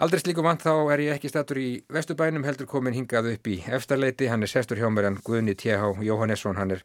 Aldrei 0.01 0.23
slíku 0.23 0.41
vant 0.41 0.63
þá 0.63 0.89
er 0.89 1.01
ég 1.03 1.13
ekki 1.13 1.29
statur 1.29 1.59
í 1.61 1.67
Vesturbænum 1.93 2.43
heldur 2.47 2.65
komin 2.69 2.95
hingað 2.97 3.29
upp 3.35 3.47
í 3.47 3.59
eftirleiti. 3.77 4.25
Hann 4.31 4.41
er 4.41 4.49
sestur 4.49 4.79
hjá 4.81 4.87
mér 4.89 5.11
en 5.11 5.19
Guðni 5.21 5.53
T.H. 5.53 6.01
Jóhannesson. 6.01 6.57
Hann 6.57 6.73
er 6.73 6.81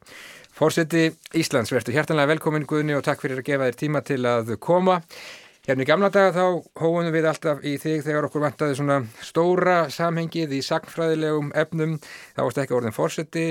fórseti 0.52 1.06
Íslands. 1.32 1.72
Verður 1.72 1.96
hjertanlega 1.96 2.34
velkomin 2.34 2.68
Guðni 2.68 2.98
og 2.98 3.06
takk 3.08 3.24
fyrir 3.24 3.40
að 3.40 3.48
gefa 3.48 3.70
þér 3.70 3.78
tíma 3.80 4.04
til 4.04 4.20
að 4.28 4.52
koma. 4.60 5.00
Hérna 5.68 5.85
í 5.85 5.87
gamla 5.90 6.09
daga 6.09 6.31
þá 6.33 6.44
hóðum 6.81 7.11
við 7.12 7.26
alltaf 7.28 7.59
í 7.61 7.74
þig 7.76 7.98
þegar 8.07 8.24
okkur 8.24 8.40
vantaði 8.40 8.76
svona 8.78 8.94
stóra 9.20 9.74
samhengið 9.92 10.54
í 10.57 10.61
sagfræðilegum 10.64 11.50
efnum. 11.61 11.98
Það 12.33 12.46
varst 12.46 12.61
ekki 12.62 12.76
orðin 12.78 12.94
fórseti, 12.96 13.42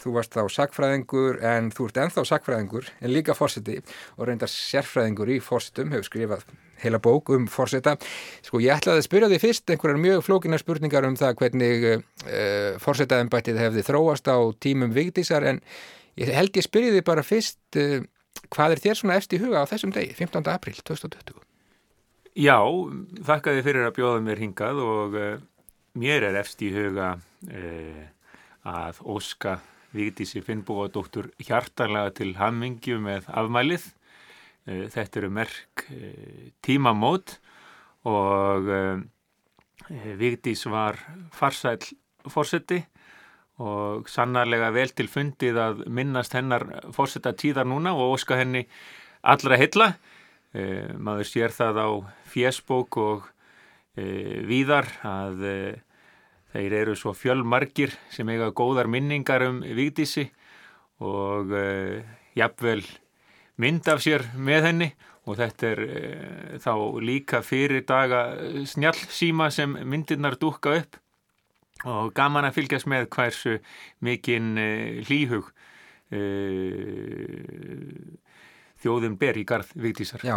þú 0.00 0.12
varst 0.14 0.32
þá 0.32 0.54
sagfræðingur 0.54 1.42
en 1.44 1.66
þú 1.76 1.90
ert 1.90 1.98
enþá 2.06 2.22
sagfræðingur 2.30 2.86
en 2.96 3.12
líka 3.12 3.34
fórseti 3.36 3.74
og 4.16 4.22
reyndar 4.24 4.48
sérfræðingur 4.48 5.34
í 5.34 5.36
fórsetum, 5.44 5.92
hefur 5.92 6.06
skrifað 6.08 6.46
heila 6.80 7.00
bók 7.04 7.28
um 7.36 7.44
fórseta. 7.52 7.98
Sko 8.46 8.62
ég 8.64 8.72
ætlaði 8.72 9.02
að 9.02 9.08
spyrja 9.10 9.28
því 9.34 9.40
fyrst 9.44 9.72
einhverjar 9.74 10.00
mjög 10.00 10.24
flókinar 10.24 10.62
spurningar 10.64 11.04
um 11.04 11.18
það 11.20 11.36
hvernig 11.42 11.84
uh, 11.90 12.06
eh, 12.24 12.70
fórsetaðembættið 12.80 13.60
hefði 13.60 13.84
þróast 13.84 14.30
á 14.32 14.40
tímum 14.64 14.96
vigdísar 14.96 15.44
en 15.52 15.60
ég 16.16 16.32
held 16.32 16.56
ég 16.56 16.64
spyrja 16.64 16.96
því 16.96 17.04
bara 17.12 17.26
fyrst 17.34 17.60
uh, 17.84 18.00
hvað 18.48 18.78
er 18.78 18.82
þér 18.86 19.00
svona 19.02 19.20
eftir 19.20 19.42
í 19.42 19.44
huga 19.44 19.60
á 19.60 19.68
þessum 19.68 19.92
degi, 19.92 20.16
15. 20.16 20.40
april 20.48 20.80
2020? 20.80 21.44
Já, 22.36 22.60
þakka 23.24 23.54
þið 23.56 23.64
fyrir 23.64 23.86
að 23.86 23.94
bjóða 23.96 24.16
mér 24.20 24.40
hingað 24.42 24.78
og 24.84 25.14
uh, 25.16 25.36
mér 25.96 26.26
er 26.28 26.34
efst 26.36 26.60
í 26.60 26.66
huga 26.68 27.14
uh, 27.16 28.02
að 28.68 28.98
Óska 29.08 29.54
Víktísi 29.96 30.42
Finnbúadóttur 30.44 31.30
hjartanlega 31.40 32.10
til 32.18 32.34
hammingju 32.36 32.98
með 33.00 33.30
afmælið. 33.32 33.86
Uh, 34.68 34.82
þetta 34.92 35.22
eru 35.22 35.30
merk 35.32 35.86
tímamót 36.66 37.38
og 38.06 38.68
Víktís 40.20 40.66
var 40.68 40.98
farsæl 41.32 41.80
fórseti 42.28 42.82
og 43.64 44.10
sannarlega 44.12 44.68
vel 44.76 44.92
til 44.92 45.08
fundið 45.08 45.62
að 45.62 45.80
minnast 45.88 46.36
hennar 46.36 46.68
fórseta 46.92 47.32
tíðar 47.32 47.64
núna 47.72 47.96
og 47.96 48.18
óska 48.18 48.36
henni 48.42 48.66
allra 49.24 49.56
hilla. 49.56 49.94
E, 50.54 50.92
maður 50.94 51.28
sér 51.28 51.54
það 51.54 51.80
á 51.82 51.88
fjesbók 52.30 52.98
og 53.02 53.26
e, 53.98 54.42
víðar 54.46 54.88
að 55.04 55.42
e, 55.44 55.56
þeir 56.54 56.76
eru 56.82 56.94
svo 56.96 57.12
fjölmarkir 57.16 57.96
sem 58.12 58.28
eiga 58.32 58.52
góðar 58.56 58.88
minningar 58.88 59.44
um 59.48 59.60
Vigdísi 59.60 60.30
og 61.04 61.50
jafnvel 62.38 62.80
mynd 63.60 63.88
af 63.92 64.00
sér 64.00 64.24
með 64.36 64.70
henni. 64.70 64.88
Og 65.26 65.36
þetta 65.36 65.66
er 65.74 65.80
þá 66.62 66.72
líka 67.02 67.42
fyrir 67.44 67.82
daga 67.84 68.20
snjálfsíma 68.70 69.50
sem 69.52 69.74
myndirnar 69.84 70.38
dúka 70.40 70.76
upp. 70.78 70.96
Og 71.84 72.14
gaman 72.16 72.46
að 72.46 72.62
fylgjast 72.62 72.88
með 72.88 73.10
hversu 73.12 73.58
mikinn 74.06 74.54
hlýhug 75.10 75.50
þjóðum 78.86 79.16
ber 79.18 79.38
í 79.40 79.44
garð 79.46 79.72
Vigdísar. 79.78 80.22
Já, 80.26 80.36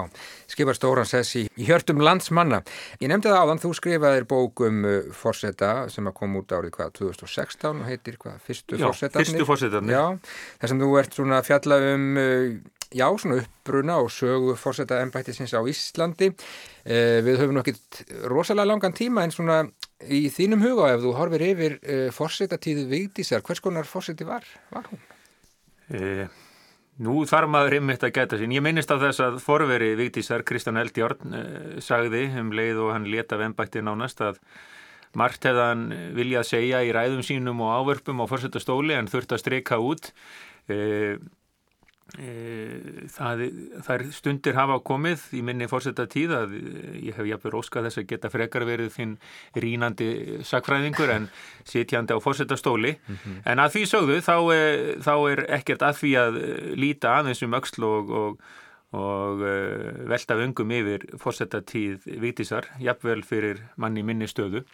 skipar 0.50 0.78
stóran 0.78 1.08
sess 1.08 1.38
í, 1.38 1.46
hjörtum 1.60 2.02
landsmanna. 2.04 2.62
Ég 3.02 3.12
nefndi 3.12 3.30
það 3.30 3.44
áðan, 3.44 3.62
þú 3.64 3.74
skrifaðir 3.78 4.26
bók 4.30 4.64
um 4.66 4.82
uh, 4.88 4.98
fórseta 5.16 5.74
sem 5.94 6.10
að 6.10 6.18
koma 6.22 6.42
út 6.42 6.56
árið 6.56 6.74
hvað, 6.78 6.96
2016 7.02 7.84
og 7.84 7.88
heitir 7.90 8.18
hvað, 8.22 8.42
fyrstu 8.48 8.80
fórsetarnir? 8.80 9.14
Já, 9.14 9.30
fyrstu 9.30 9.48
fórsetarnir. 9.50 9.96
Já, 9.96 10.36
þess 10.64 10.76
að 10.76 10.84
þú 10.86 10.92
ert 11.04 11.20
svona 11.20 11.40
að 11.40 11.50
fjalla 11.52 11.80
um, 11.92 12.10
uh, 12.24 12.82
já, 12.90 13.06
svona 13.22 13.40
uppbruna 13.44 14.00
og 14.02 14.12
sögu 14.14 14.58
fórseta 14.60 15.00
ennbættisins 15.04 15.54
á 15.54 15.62
Íslandi. 15.70 16.32
Uh, 16.90 17.20
við 17.28 17.44
höfum 17.44 17.60
nokkið 17.60 18.04
rosalega 18.32 18.72
langan 18.72 18.98
tíma 18.98 19.28
en 19.28 19.36
svona 19.36 19.62
í 20.10 20.26
þínum 20.34 20.64
huga 20.66 20.94
ef 20.96 21.06
þú 21.06 21.16
horfir 21.20 21.48
yfir 21.52 21.80
uh, 21.80 22.06
fórsetatíðu 22.16 22.90
Vigdísar, 22.92 23.46
hvers 23.46 23.64
konar 23.64 23.90
fórseti 23.90 24.28
var, 24.28 24.48
var 24.74 24.90
hún? 24.92 25.08
Eh 25.90 26.30
Nú 27.00 27.22
þarf 27.30 27.48
maður 27.48 27.78
einmitt 27.78 28.04
að 28.04 28.16
geta 28.18 28.38
sín. 28.40 28.52
Ég 28.52 28.64
minnist 28.66 28.92
af 28.92 29.00
þess 29.00 29.24
að 29.24 29.38
forveri 29.44 29.94
Vigdísar 29.96 30.44
Kristján 30.48 30.82
Eldjórn 30.82 31.36
eh, 31.38 31.78
sagði 31.84 32.26
um 32.42 32.52
leið 32.52 32.82
og 32.84 32.92
hann 32.96 33.08
leta 33.08 33.40
vembætti 33.40 33.84
nánast 33.86 34.20
að 34.26 34.42
margt 35.18 35.48
hefðan 35.48 35.88
viljað 36.14 36.50
segja 36.52 36.84
í 36.86 36.92
ræðum 36.94 37.24
sínum 37.26 37.64
og 37.66 37.72
ávörpum 37.80 38.20
á 38.22 38.30
fórsettastóli 38.30 38.98
en 38.98 39.08
þurft 39.10 39.32
að 39.34 39.42
streika 39.46 39.80
út. 39.82 40.12
Eh, 42.18 42.60
Eh, 42.70 43.06
það, 43.12 43.44
það 43.86 43.92
er 43.96 44.04
stundir 44.16 44.58
hafa 44.58 44.80
komið 44.86 45.26
í 45.38 45.42
minni 45.46 45.68
fórsetta 45.70 46.06
tíð 46.10 46.34
að 46.36 46.56
ég 47.06 47.18
hef 47.18 47.28
jafnveg 47.28 47.58
óskað 47.60 47.88
þess 47.88 48.02
að 48.02 48.08
geta 48.12 48.32
frekar 48.34 48.66
verið 48.68 48.94
þinn 48.96 49.14
rínandi 49.64 50.10
sakfræðingur 50.48 51.14
en 51.14 51.28
sitjandi 51.68 52.18
á 52.18 52.20
fórsettastóli 52.24 52.96
mm 52.96 53.16
-hmm. 53.16 53.38
en 53.52 53.62
að 53.64 53.76
því 53.76 53.84
sögðu 53.92 54.18
þá 54.26 54.38
er, 54.56 54.80
þá 55.06 55.14
er 55.32 55.44
ekkert 55.60 55.86
að 55.86 56.00
því 56.02 56.12
að 56.24 56.42
líta 56.76 57.14
aðeins 57.20 57.44
um 57.46 57.58
öxl 57.60 57.86
og, 57.88 58.12
og, 58.22 58.42
og 58.98 59.46
velta 60.10 60.40
vöngum 60.40 60.76
yfir 60.80 61.06
fórsetta 61.22 61.62
tíð 61.62 62.10
vitisar, 62.20 62.66
jafnvel 62.80 63.24
fyrir 63.24 63.64
manni 63.78 64.04
minni 64.04 64.28
stöðu 64.28 64.66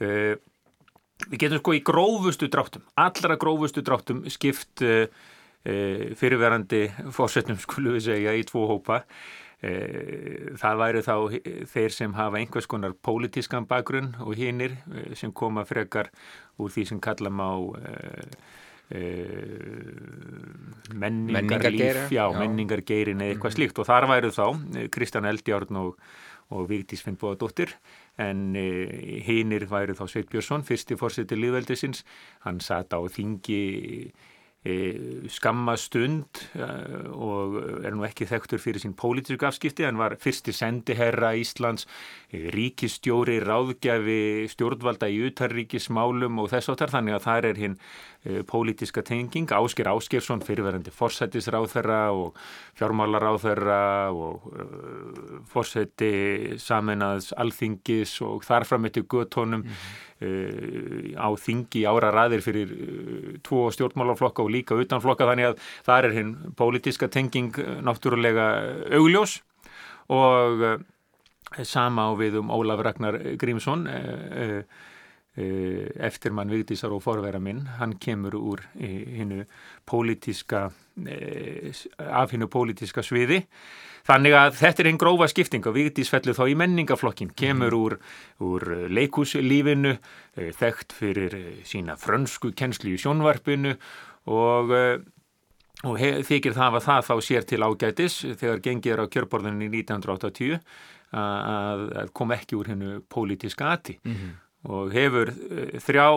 við 0.00 1.38
getum 1.38 1.60
sko 1.60 1.74
í 1.76 1.84
grófustu 1.84 2.48
dráttum, 2.48 2.82
allra 2.96 3.36
grófustu 3.36 3.82
dráttum 3.82 4.24
skipt 4.28 4.82
fyrirverandi 5.64 6.88
fórsetnum 7.14 7.58
skulum 7.64 7.96
við 7.96 8.10
segja 8.10 8.36
í 8.36 8.44
tvo 8.48 8.66
hópa. 8.68 9.04
E, 9.64 9.70
það 10.60 10.82
væri 10.82 11.00
þá 11.06 11.14
þeir 11.72 11.94
sem 11.96 12.16
hafa 12.18 12.40
einhvers 12.40 12.68
konar 12.68 12.92
pólitískan 13.06 13.68
bakgrunn 13.70 14.12
og 14.20 14.36
hinnir 14.36 14.76
e, 14.92 15.14
sem 15.16 15.32
koma 15.32 15.64
frekar 15.64 16.10
úr 16.60 16.74
því 16.74 16.86
sem 16.92 17.00
kallam 17.00 17.40
á 17.40 17.52
menningarlíf. 20.92 22.04
Já, 22.12 22.26
menningargeirin 22.36 23.24
eða 23.24 23.32
eitthvað 23.32 23.50
mm. 23.50 23.56
slíkt. 23.56 23.80
Og 23.80 23.88
þar 23.88 24.06
væru 24.10 24.30
þá 24.36 24.44
Kristján 24.92 25.30
Eldjárn 25.30 25.80
og, 25.80 25.96
og 26.52 26.68
Vigdís 26.68 27.00
Finnbóðadóttir 27.06 27.72
en 28.20 28.52
hinnir 29.24 29.64
væru 29.72 29.96
þá 29.96 30.04
Sveit 30.12 30.28
Björnsson 30.28 30.68
fyrsti 30.68 31.00
fórseti 31.00 31.40
liðveldisins 31.40 32.04
hann 32.44 32.60
satt 32.62 32.92
á 32.92 33.00
þingi 33.08 34.12
skamma 35.28 35.74
stund 35.76 36.38
e, 36.56 36.66
og 37.12 37.58
er 37.84 37.92
nú 37.92 38.06
ekki 38.06 38.24
þekktur 38.30 38.62
fyrir 38.62 38.80
sín 38.80 38.94
pólitísku 38.96 39.44
afskipti, 39.44 39.84
hann 39.84 40.00
var 40.00 40.16
fyrsti 40.20 40.54
sendiherra 40.56 41.34
Íslands, 41.36 41.84
e, 42.32 42.46
ríkistjóri, 42.54 43.42
ráðgjafi, 43.44 44.48
stjórnvalda 44.54 45.10
í 45.12 45.20
utarríkismálum 45.28 46.40
og 46.40 46.48
þess 46.54 46.72
áttar 46.72 46.94
þannig 46.96 47.18
að 47.18 47.26
það 47.26 47.50
er 47.50 47.62
hinn 47.64 47.78
pólitíska 48.48 49.02
tenging, 49.04 49.50
Ásker 49.52 49.90
Áskersson 49.90 50.40
fyrirverandi 50.40 50.88
forsættisráþherra 50.96 52.06
og 52.16 52.38
fjármálaráþherra 52.78 54.08
og 54.16 54.46
forsætti 55.52 56.56
saminnaðs 56.56 57.34
alþingis 57.36 58.16
og 58.24 58.48
þarfram 58.48 58.88
eftir 58.88 59.04
göttónum 59.04 59.60
mm 59.60 59.68
-hmm. 59.68 60.14
Á 61.18 61.28
þingi 61.36 61.82
ára 61.90 62.12
ræðir 62.14 62.42
fyrir 62.44 62.70
tvo 63.44 63.66
stjórnmálaflokka 63.74 64.44
og 64.44 64.53
líka 64.54 64.78
utanflokka 64.78 65.28
þannig 65.30 65.50
að 65.50 65.68
það 65.86 66.08
er 66.08 66.16
hinn 66.18 66.32
pólitiska 66.58 67.10
tenging 67.12 67.60
uh, 67.60 67.76
náttúrulega 67.84 68.48
augljós. 68.94 69.40
Og 70.12 70.66
sama 71.64 72.10
á 72.10 72.12
við 72.18 72.40
um 72.42 72.50
Ólaf 72.52 72.82
Ragnar 72.84 73.16
Grímsson 73.40 73.86
eftir 75.34 76.34
mann 76.36 76.52
Vigdísar 76.52 76.92
og 76.92 77.00
forvera 77.02 77.40
minn. 77.40 77.62
Hann 77.78 77.94
kemur 77.96 78.36
úr 78.36 78.60
hinnu 78.76 79.46
pólitiska 79.88 80.66
af 80.68 82.34
hinnu 82.36 82.50
pólitiska 82.52 83.02
sviði. 83.06 83.40
Þannig 84.04 84.34
að 84.36 84.56
þetta 84.58 84.82
er 84.82 84.88
einn 84.90 84.98
grófa 85.00 85.26
skipting 85.32 85.64
og 85.64 85.76
Vigdís 85.78 86.10
fellur 86.12 86.36
þá 86.36 86.44
í 86.52 86.56
menningaflokkin, 86.60 87.30
kemur 87.32 87.72
mhm. 87.72 87.84
úr, 87.86 87.94
úr 88.44 88.66
leikúslífinu, 88.92 89.94
eh, 90.36 90.50
þekkt 90.52 90.92
fyrir 90.92 91.36
eh, 91.38 91.46
sína 91.64 91.96
frönsku 92.00 92.52
kennslu 92.52 92.92
í 92.92 93.00
sjónvarpinu 93.00 93.78
og, 94.30 94.72
eh, 94.72 94.98
og 95.84 95.98
þykir 95.98 96.56
það 96.56 96.78
að 96.78 96.86
það 96.88 97.08
þá 97.08 97.14
sér 97.28 97.48
til 97.48 97.60
ágætis 97.62 98.18
þegar 98.24 98.64
gengir 98.64 99.02
á 99.02 99.10
kjörborðinni 99.10 99.68
1980 99.68 100.58
að, 101.14 101.84
að 102.02 102.12
kom 102.16 102.32
ekki 102.34 102.58
úr 102.58 102.72
hennu 102.72 102.96
pólitíska 103.08 103.72
ati. 103.76 103.98
Mm 104.04 104.14
-hmm. 104.14 104.32
og 104.64 104.92
hefur 104.92 105.30
þrjá 105.84 106.08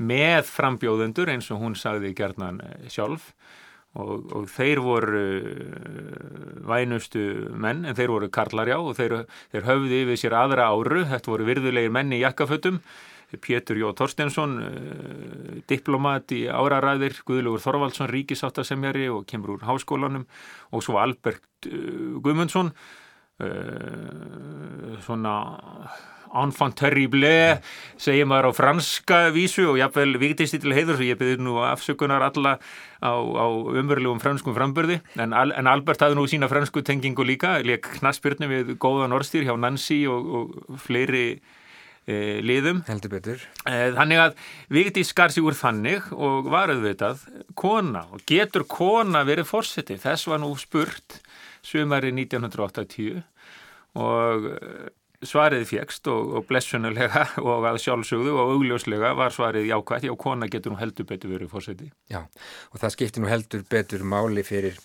með 0.00 0.44
frambjóðendur 0.48 1.28
eins 1.28 1.50
og 1.50 1.60
hún 1.60 1.74
sagði 1.76 2.14
gerðnan 2.14 2.62
sjálf 2.88 3.34
Og, 3.98 4.28
og 4.30 4.44
þeir 4.46 4.78
voru 4.84 5.22
vænustu 6.62 7.50
menn 7.58 7.82
en 7.82 7.96
þeir 7.98 8.12
voru 8.12 8.28
karlarjá 8.30 8.76
og 8.78 8.94
þeir, 8.94 9.24
þeir 9.50 9.66
höfði 9.66 10.02
yfir 10.04 10.20
sér 10.20 10.36
aðra 10.38 10.68
áru, 10.70 11.02
þetta 11.10 11.32
voru 11.32 11.48
virðulegir 11.48 11.90
menni 11.90 12.20
í 12.20 12.22
jakkafötum, 12.22 12.78
Pétur 13.38 13.78
Jó 13.78 13.92
Torstensson, 13.96 14.56
uh, 14.58 15.60
diplomat 15.70 16.34
í 16.34 16.44
áraræðir, 16.50 17.20
Guðlugur 17.28 17.62
Þorvaldsson, 17.62 18.10
ríkisáttasemjari 18.10 19.06
og 19.12 19.26
kemur 19.30 19.56
úr 19.56 19.66
háskólanum 19.68 20.26
og 20.74 20.86
svo 20.86 20.98
Albert 21.02 21.70
uh, 21.70 22.18
Guðmundsson, 22.24 22.72
uh, 23.40 24.96
svona 25.06 25.36
enfant 26.30 26.76
terrible 26.78 27.60
segir 28.00 28.28
maður 28.28 28.50
á 28.50 28.58
franska 28.60 29.18
vísu 29.34 29.66
og 29.70 29.78
jáfnvel 29.80 30.18
viktisti 30.20 30.60
til 30.62 30.74
heiður 30.76 30.98
svo 30.98 31.08
ég 31.08 31.18
byrði 31.20 31.42
nú 31.42 31.56
afsökunar 31.66 32.24
alla 32.26 32.56
á, 33.02 33.12
á 33.12 33.46
umverulegum 33.50 34.22
franskum 34.22 34.54
frambörði 34.56 35.00
en, 35.18 35.34
en 35.34 35.70
Albert 35.70 36.02
hafði 36.04 36.18
nú 36.18 36.26
sína 36.30 36.50
fransku 36.50 36.84
tengingu 36.86 37.26
líka, 37.26 37.58
leik 37.66 37.88
knaspyrnu 37.98 38.50
við 38.50 38.74
góðan 38.78 39.16
orðstýr 39.16 39.48
hjá 39.48 39.56
Nancy 39.58 40.04
og, 40.10 40.30
og 40.30 40.78
fleiri 40.80 41.40
liðum. 42.44 42.82
Heldur 42.88 43.12
betur. 43.12 43.42
E, 43.64 43.90
þannig 43.96 44.22
að 44.24 44.38
Vigdís 44.72 45.10
skar 45.12 45.34
sig 45.34 45.44
úr 45.46 45.56
þannig 45.58 46.10
og 46.14 46.48
var 46.52 46.72
auðvitað 46.72 47.26
kona 47.58 48.06
og 48.10 48.24
getur 48.28 48.66
kona 48.68 49.24
verið 49.28 49.50
fórseti 49.50 49.98
þess 50.00 50.30
var 50.30 50.42
nú 50.42 50.52
spurt 50.60 51.20
sumari 51.66 52.12
1980 52.14 53.20
og 54.00 54.48
eh, 54.54 54.88
svarið 55.26 55.66
fjekst 55.68 56.08
og, 56.08 56.34
og 56.38 56.48
blessunulega 56.48 57.26
og 57.48 57.66
að 57.68 57.80
sjálfsögðu 57.84 58.34
og 58.36 58.54
augljóslega 58.56 59.12
var 59.18 59.34
svarið 59.34 59.68
jákvægt, 59.70 60.08
já 60.08 60.14
kona 60.16 60.48
getur 60.50 60.74
nú 60.74 60.80
heldur 60.80 61.08
betur 61.08 61.34
verið 61.34 61.52
fórseti. 61.52 61.90
Já 62.10 62.22
og 62.24 62.80
það 62.80 62.94
skiptir 62.96 63.24
nú 63.24 63.32
heldur 63.32 63.64
betur 63.70 64.06
máli 64.06 64.44
fyrir 64.46 64.78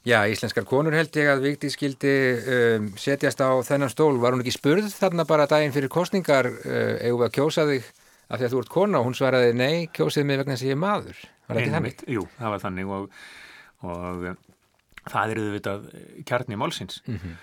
Já, 0.00 0.22
íslenskar 0.32 0.64
konur 0.64 0.94
held 0.96 1.12
ég 1.20 1.28
að 1.28 1.42
Vigdís 1.44 1.74
skildi 1.76 2.12
um, 2.48 2.86
setjast 2.96 3.42
á 3.44 3.52
þennan 3.66 3.90
stól. 3.92 4.14
Var 4.22 4.32
hún 4.32 4.40
ekki 4.40 4.54
spurð 4.54 4.86
þarna 4.94 5.26
bara 5.28 5.44
daginn 5.50 5.74
fyrir 5.74 5.92
kostningar 5.92 6.48
uh, 6.48 6.94
eigum 7.04 7.20
við 7.20 7.26
að 7.26 7.34
kjósa 7.36 7.66
þig 7.68 7.90
af 8.30 8.38
því 8.38 8.46
að 8.46 8.54
þú 8.54 8.62
ert 8.62 8.72
kona 8.72 9.00
og 9.00 9.08
hún 9.10 9.18
svaraði 9.18 9.50
nei, 9.58 9.74
kjósið 9.92 10.24
mig 10.24 10.40
vegna 10.40 10.56
sem 10.56 10.70
ég 10.70 10.78
er 10.78 10.80
maður. 10.80 11.20
Var 11.50 11.60
þetta 11.60 11.74
þannig? 11.74 12.00
Jú, 12.14 12.24
það 12.38 12.54
var 12.54 12.64
þannig 12.64 12.94
og, 12.96 13.20
og 13.90 14.24
það 15.10 15.34
eru 15.34 15.44
auðvitað 15.50 15.86
kjarni 16.30 16.60
málsins. 16.62 17.02
Mm 17.04 17.20
-hmm. 17.20 17.36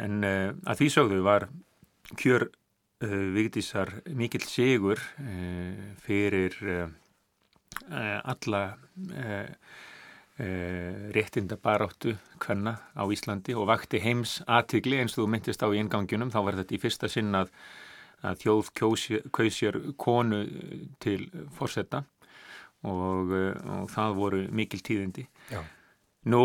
En 0.00 0.18
uh, 0.26 0.50
að 0.66 0.82
því 0.82 0.90
sögðu 0.96 1.22
var 1.22 1.48
kjör 2.18 2.48
uh, 2.50 3.16
Vigdísar 3.38 3.94
mikill 4.10 4.42
sigur 4.42 4.98
fyrir 6.02 6.58
alla 8.24 8.62
réttinda 11.14 11.54
baráttu 11.62 12.16
kvenna 12.42 12.72
á 12.98 13.06
Íslandi 13.06 13.54
og 13.54 13.68
vakti 13.70 14.00
heims 14.02 14.40
aðtigli 14.50 14.98
eins 14.98 15.14
og 15.14 15.24
þú 15.24 15.28
myndist 15.30 15.62
á 15.62 15.70
í 15.70 15.78
ingangunum 15.78 16.32
þá 16.34 16.40
var 16.42 16.58
þetta 16.58 16.74
í 16.74 16.80
fyrsta 16.82 17.10
sinn 17.12 17.36
að, 17.38 17.52
að 18.26 18.40
þjóð 18.42 18.72
kausjör 19.30 19.78
konu 19.94 20.40
til 20.98 21.28
fórsetta 21.54 22.02
og, 22.82 23.30
og 23.30 23.86
það 23.94 24.18
voru 24.18 24.42
mikil 24.50 24.82
tíðindi. 24.82 25.28
Já. 25.54 25.62
Nú 26.26 26.42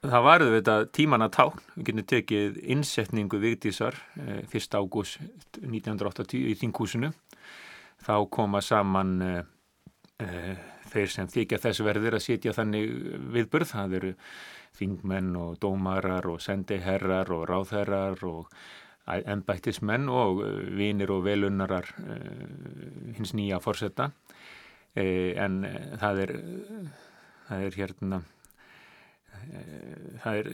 Það 0.00 0.22
varðu 0.24 0.52
þetta 0.54 0.74
tíman 0.96 1.22
að 1.26 1.32
tákn, 1.34 1.64
við 1.74 1.84
getum 1.90 2.04
tekið 2.08 2.54
innsetningu 2.72 3.40
Vigdísar 3.42 3.98
1. 4.16 4.76
ágúst 4.80 5.18
1980 5.60 6.46
í 6.48 6.54
Þingúsinu. 6.56 7.10
Þá 8.00 8.14
koma 8.32 8.62
saman 8.64 9.10
uh, 9.20 10.62
þeir 10.90 11.12
sem 11.14 11.30
þykja 11.30 11.60
þess 11.64 11.84
verður 11.86 12.18
að 12.18 12.24
setja 12.26 12.54
þannig 12.56 12.92
viðburð. 13.36 13.72
Það 13.72 13.96
eru 14.00 14.12
þingmenn 14.80 15.32
og 15.40 15.58
dómarar 15.62 16.28
og 16.30 16.42
sendiherrar 16.44 17.32
og 17.34 17.46
ráðherrar 17.50 18.24
og 18.28 18.52
ennbættismenn 19.10 20.10
og 20.12 20.42
uh, 20.44 20.50
vinir 20.78 21.10
og 21.10 21.24
velunnarar 21.26 21.88
hins 23.16 23.34
nýja 23.34 23.62
fórsetta. 23.62 24.10
En 24.98 25.62
það 26.02 26.20
er, 26.24 26.30
það 27.46 27.64
er 27.68 27.76
hérna 27.78 28.18
það 30.22 30.40
er 30.40 30.50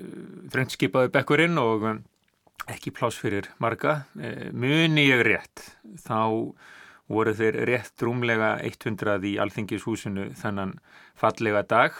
þröndskipaði 0.53 1.13
bekkurinn 1.15 1.61
og 1.61 1.87
um, 1.91 2.01
ekki 2.71 2.93
plás 2.95 3.19
fyrir 3.21 3.51
marga. 3.63 4.03
Eh, 4.19 4.49
muni 4.53 5.07
ég 5.09 5.23
rétt, 5.27 5.65
þá 6.05 6.53
voru 7.13 7.35
þeir 7.37 7.61
rétt 7.69 8.03
rúmlega 8.03 8.57
100 8.67 9.19
í 9.29 9.37
alþingishúsinu 9.43 10.31
þennan 10.39 10.77
fallega 11.19 11.63
dag 11.67 11.99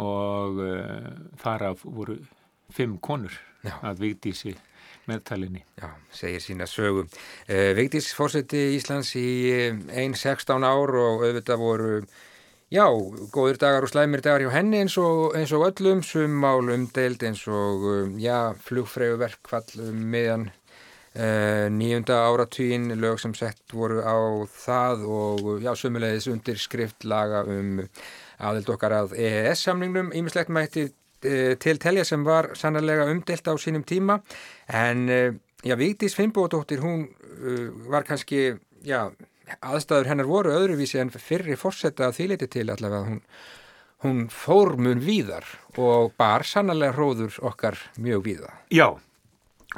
og 0.00 0.60
uh, 0.62 1.06
þar 1.40 1.70
af 1.72 1.84
voru 1.84 2.18
fimm 2.70 2.98
konur 3.02 3.34
Já. 3.64 3.76
að 3.82 4.04
Vigdísi 4.04 4.54
meðtalinni. 5.10 5.64
Já, 5.80 5.90
segir 6.14 6.42
sína 6.44 6.68
sögu. 6.70 7.06
Uh, 7.48 7.70
Vigdís 7.76 8.12
fórseti 8.16 8.70
Íslands 8.76 9.14
í 9.18 9.28
1-16 9.90 10.66
ár 10.66 10.94
og 11.00 11.24
auðvitað 11.26 11.64
voru 11.64 11.94
Já, 12.70 12.84
góðir 13.34 13.56
dagar 13.58 13.82
og 13.82 13.90
slæmir 13.90 14.20
dagar 14.22 14.44
hjá 14.44 14.52
henni 14.54 14.78
eins 14.84 14.94
og, 15.02 15.32
eins 15.34 15.50
og 15.50 15.64
öllum, 15.66 16.04
summál 16.06 16.68
umdeild 16.70 17.24
eins 17.26 17.40
og, 17.50 17.82
um, 17.82 18.12
já, 18.22 18.54
flugfræðu 18.62 19.16
verkfall 19.18 19.82
um 19.88 20.04
miðan 20.12 20.44
uh, 20.46 20.59
nýjunda 21.10 22.20
áratvín, 22.22 22.92
lög 23.02 23.18
sem 23.18 23.32
sett 23.34 23.72
voru 23.74 23.98
á 23.98 24.14
það 24.46 25.04
og, 25.10 25.48
já, 25.58 25.72
sumulegis 25.74 26.28
undir 26.30 26.60
skriftlaga 26.60 27.42
um 27.50 27.80
aðild 28.38 28.70
okkar 28.70 28.94
að 28.94 29.16
EES-samningnum, 29.18 30.12
ímislegt 30.14 30.52
mætti 30.54 30.86
uh, 30.86 31.56
til 31.58 31.80
telja 31.82 32.06
sem 32.06 32.22
var 32.24 32.52
sannarlega 32.54 33.08
umdeilt 33.10 33.50
á 33.50 33.54
sínum 33.58 33.82
tíma, 33.82 34.20
en, 34.70 35.02
uh, 35.10 35.34
já, 35.66 35.74
Víktis 35.76 36.14
Finnbóðdóttir, 36.14 36.84
hún 36.84 37.08
var 37.88 38.04
kannski, 38.04 38.54
já, 38.84 39.08
aðstæður 39.58 40.10
hennar 40.10 40.28
voru 40.28 40.52
öðruvísi 40.54 41.00
en 41.00 41.10
fyrri 41.10 41.56
fórsetta 41.58 42.08
að 42.08 42.18
þýleiti 42.20 42.48
til 42.52 42.66
allavega 42.68 43.08
hún, 43.08 43.20
hún 44.04 44.24
fór 44.32 44.76
mun 44.80 45.02
víðar 45.04 45.46
og 45.80 46.12
bar 46.20 46.46
sannlega 46.46 46.94
hróður 46.96 47.38
okkar 47.50 47.78
mjög 48.00 48.24
víða. 48.26 48.52
Já, 48.72 48.92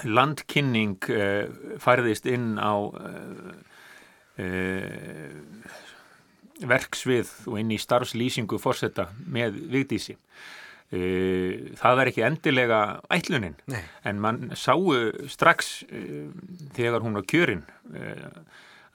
landkynning 0.04 0.96
uh, 1.12 1.76
færðist 1.82 2.26
inn 2.30 2.56
á 2.56 2.72
uh, 2.72 3.52
uh, 4.40 5.30
verksvið 6.62 7.30
og 7.50 7.60
inn 7.60 7.72
í 7.74 7.80
starfslýsingu 7.80 8.60
fórsetta 8.62 9.08
með 9.26 9.56
Vigdísi. 9.72 10.16
Það 10.92 11.94
var 11.96 12.08
ekki 12.10 12.20
endilega 12.26 12.78
ætlunin 13.16 13.54
Nei. 13.72 13.80
en 14.04 14.18
mann 14.20 14.50
sáu 14.60 14.92
strax 15.32 15.70
þegar 16.76 17.00
hún 17.00 17.16
var 17.16 17.24
kjörinn 17.24 17.62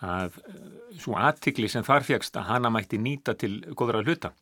að 0.06 0.38
eh, 0.38 0.60
svo 1.02 1.18
aðtikli 1.18 1.70
sem 1.72 1.86
þar 1.86 2.06
fjagst 2.06 2.38
að 2.38 2.50
hana 2.52 2.70
mætti 2.74 3.00
nýta 3.02 3.34
til 3.38 3.60
góðra 3.74 4.04
hluta 4.06 4.34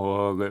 og 0.00 0.42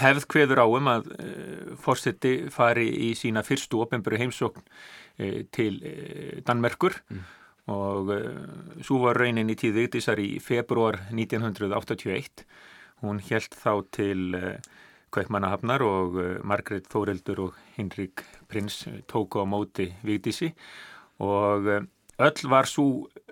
hefð 0.00 0.26
hveður 0.32 0.62
áum 0.64 0.90
að 0.90 1.10
uh, 1.14 1.74
fórseti 1.82 2.36
fari 2.52 2.88
í 3.08 3.10
sína 3.18 3.44
fyrstu 3.46 3.80
ofenböru 3.84 4.20
heimsókn 4.20 4.62
uh, 4.62 5.42
til 5.54 5.80
Danmerkur. 6.46 7.00
Mm. 7.10 7.26
og 7.66 8.10
svo 8.86 9.00
var 9.02 9.18
raunin 9.18 9.48
í 9.50 9.56
tíð 9.58 9.80
Vigdísar 9.80 10.20
í 10.22 10.36
februar 10.38 11.00
1981 11.10 12.44
hún 13.02 13.18
held 13.26 13.56
þá 13.58 13.72
til 13.90 14.20
Kveikmannahafnar 15.10 15.82
og 15.82 16.14
Margret 16.46 16.86
Þóreldur 16.86 17.42
og 17.48 17.58
Hinrik 17.74 18.22
Prins 18.46 18.84
tóku 19.10 19.42
á 19.42 19.46
móti 19.50 19.88
Vigdísi. 20.06 20.52
Og 21.18 21.66
Öll 22.16 22.48
var 22.48 22.64
svo 22.64 23.08
eh, 23.12 23.25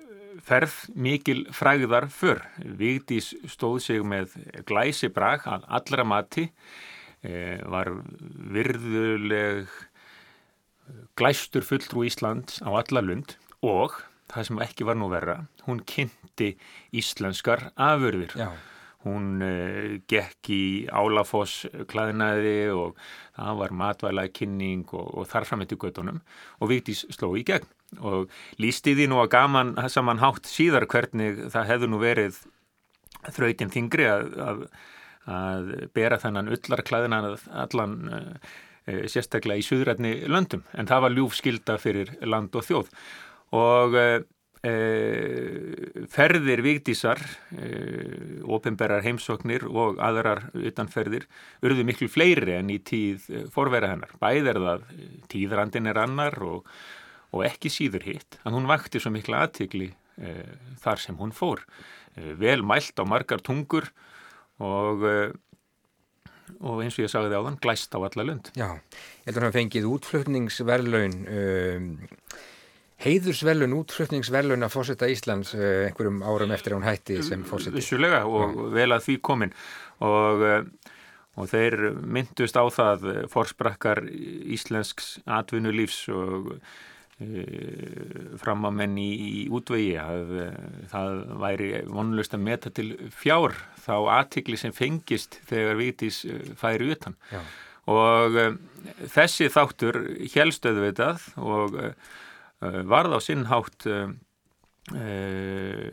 ferð 0.45 0.75
mikil 0.95 1.45
fræðar 1.55 2.11
fyrr. 2.13 2.43
Vigdís 2.79 3.33
stóð 3.51 3.81
sig 3.87 4.05
með 4.05 4.37
glæsi 4.69 5.11
brag 5.13 5.47
að 5.49 5.67
allra 5.79 6.05
mati, 6.07 6.49
e, 7.25 7.59
var 7.65 7.91
virðuleg 8.55 9.73
glæstur 11.17 11.65
fulltrú 11.65 12.05
Íslands 12.05 12.61
á 12.61 12.69
alla 12.69 13.03
lund 13.05 13.37
og 13.65 13.97
það 14.33 14.49
sem 14.49 14.63
ekki 14.67 14.87
var 14.89 14.99
nú 14.99 15.09
verra, 15.13 15.41
hún 15.69 15.83
kynnti 15.89 16.55
íslenskar 16.97 17.71
afurðir. 17.75 18.35
Já. 18.39 18.51
Hún 19.05 19.43
uh, 19.45 20.01
gekk 20.09 20.49
í 20.49 20.65
Álafoss 20.89 21.67
klæðinaði 21.91 22.71
og 22.73 22.95
það 23.37 23.59
var 23.61 23.75
matvæla 23.77 24.25
kynning 24.33 24.87
og, 24.97 25.11
og 25.13 25.29
þarfram 25.29 25.65
eftir 25.67 25.81
göttunum 25.83 26.23
og 26.57 26.71
Vigdís 26.73 27.05
sló 27.13 27.35
í 27.37 27.45
gegn 27.45 27.69
og 28.01 28.33
lísti 28.63 28.97
því 28.97 29.09
nú 29.11 29.21
að 29.23 29.33
gaman 29.37 29.75
saman 29.93 30.23
hátt 30.23 30.49
síðar 30.51 30.89
hvernig 30.91 31.47
það 31.53 31.71
hefðu 31.73 31.91
nú 31.93 32.03
verið 32.03 32.43
þrautin 33.33 33.73
þingri 33.73 34.07
að, 34.11 34.29
að, 34.45 34.63
að 35.31 35.73
bera 35.97 36.21
þennan 36.21 36.53
öllarklæðina 36.55 37.23
allan 37.65 37.97
e, 38.85 39.05
sérstaklega 39.11 39.63
í 39.63 39.67
suðrætni 39.67 40.15
löndum. 40.31 40.65
En 40.77 40.89
það 40.91 41.07
var 41.07 41.19
ljúfskilda 41.19 41.79
fyrir 41.83 42.15
land 42.27 42.55
og 42.57 42.67
þjóð. 42.67 42.91
Og 43.55 43.99
e, 44.01 44.07
ferðir 46.13 46.65
vigdísar 46.65 47.21
e, 47.53 47.71
ofinberrar 48.45 49.05
heimsóknir 49.05 49.67
og 49.69 50.01
aðrar 50.03 50.49
utanferðir 50.57 51.29
urðu 51.65 51.87
miklu 51.87 52.11
fleiri 52.13 52.59
en 52.59 52.73
í 52.73 52.81
tíð 52.85 53.49
forvera 53.55 53.93
hennar. 53.95 54.13
Bæð 54.21 54.53
er 54.53 54.63
það 54.67 54.93
tíðrandin 55.33 55.91
er 55.93 56.05
annar 56.05 56.39
og 56.45 56.69
og 57.35 57.45
ekki 57.49 57.73
síður 57.73 58.07
hitt 58.07 58.39
að 58.45 58.59
hún 58.59 58.71
vakti 58.71 59.03
svo 59.03 59.13
mikla 59.15 59.45
aðtikli 59.45 59.91
e, 59.91 60.31
eh, 60.31 60.55
þar 60.83 61.03
sem 61.03 61.19
hún 61.19 61.35
fór. 61.35 61.65
E, 62.15 62.35
vel 62.39 62.63
mælt 62.67 62.99
á 63.01 63.05
margar 63.09 63.43
tungur 63.45 63.91
og 64.63 65.05
e, 65.09 65.17
og 66.61 66.83
eins 66.85 66.97
og 66.99 67.07
ég 67.07 67.13
sagði 67.13 67.39
á 67.41 67.43
þann, 67.47 67.61
glæst 67.63 67.97
á 67.97 67.99
alla 67.99 68.27
lund. 68.27 68.51
Já, 68.57 68.69
ég 68.77 69.29
heldur 69.29 69.43
að 69.43 69.49
hann 69.49 69.57
fengið 69.57 69.89
útflutningsverlaun, 69.89 71.17
um, 71.35 71.89
heiðursverlaun, 73.05 73.77
útflutningsverlaun 73.81 74.67
að 74.67 74.75
fórsetta 74.77 75.09
Íslands 75.11 75.55
einhverjum 75.57 76.23
árum 76.25 76.55
eftir 76.55 76.75
að 76.75 76.79
hún 76.79 76.89
hætti 76.89 77.19
sem 77.27 77.45
fórseti. 77.49 77.81
Vissulega 77.81 78.23
og 78.29 78.55
Já. 78.55 78.65
vel 78.77 78.91
að 78.95 79.07
því 79.09 79.17
komin 79.25 79.55
og, 80.05 80.45
og 81.41 81.51
þeir 81.51 81.79
myndust 82.01 82.61
á 82.61 82.65
það 82.77 83.09
forsprakkar 83.33 84.05
íslensks 84.05 85.17
atvinnulífs 85.25 86.05
og 86.13 86.53
fram 88.41 88.67
að 88.69 88.77
menn 88.81 88.97
í, 89.01 89.11
í 89.13 89.43
útvegi 89.55 89.95
að 90.01 90.33
það 90.91 91.21
væri 91.43 91.71
vonlust 91.89 92.35
að 92.37 92.45
meta 92.49 92.73
til 92.75 92.89
fjár 93.15 93.57
þá 93.85 93.95
aðtikli 94.19 94.59
sem 94.61 94.75
fengist 94.75 95.39
þegar 95.49 95.81
vitis 95.81 96.23
eh, 96.29 96.53
færi 96.59 96.91
utan 96.95 97.17
Já. 97.31 97.41
og 97.93 98.39
um, 98.45 98.59
þessi 99.13 99.51
þáttur 99.53 100.01
helstöðu 100.35 100.87
við 100.87 100.95
það 101.01 101.29
og 101.43 101.79
uh, 101.81 101.93
varð 102.89 103.19
á 103.19 103.21
sinnhátt 103.25 103.89
uh, 103.91 104.09
uh, 104.95 105.91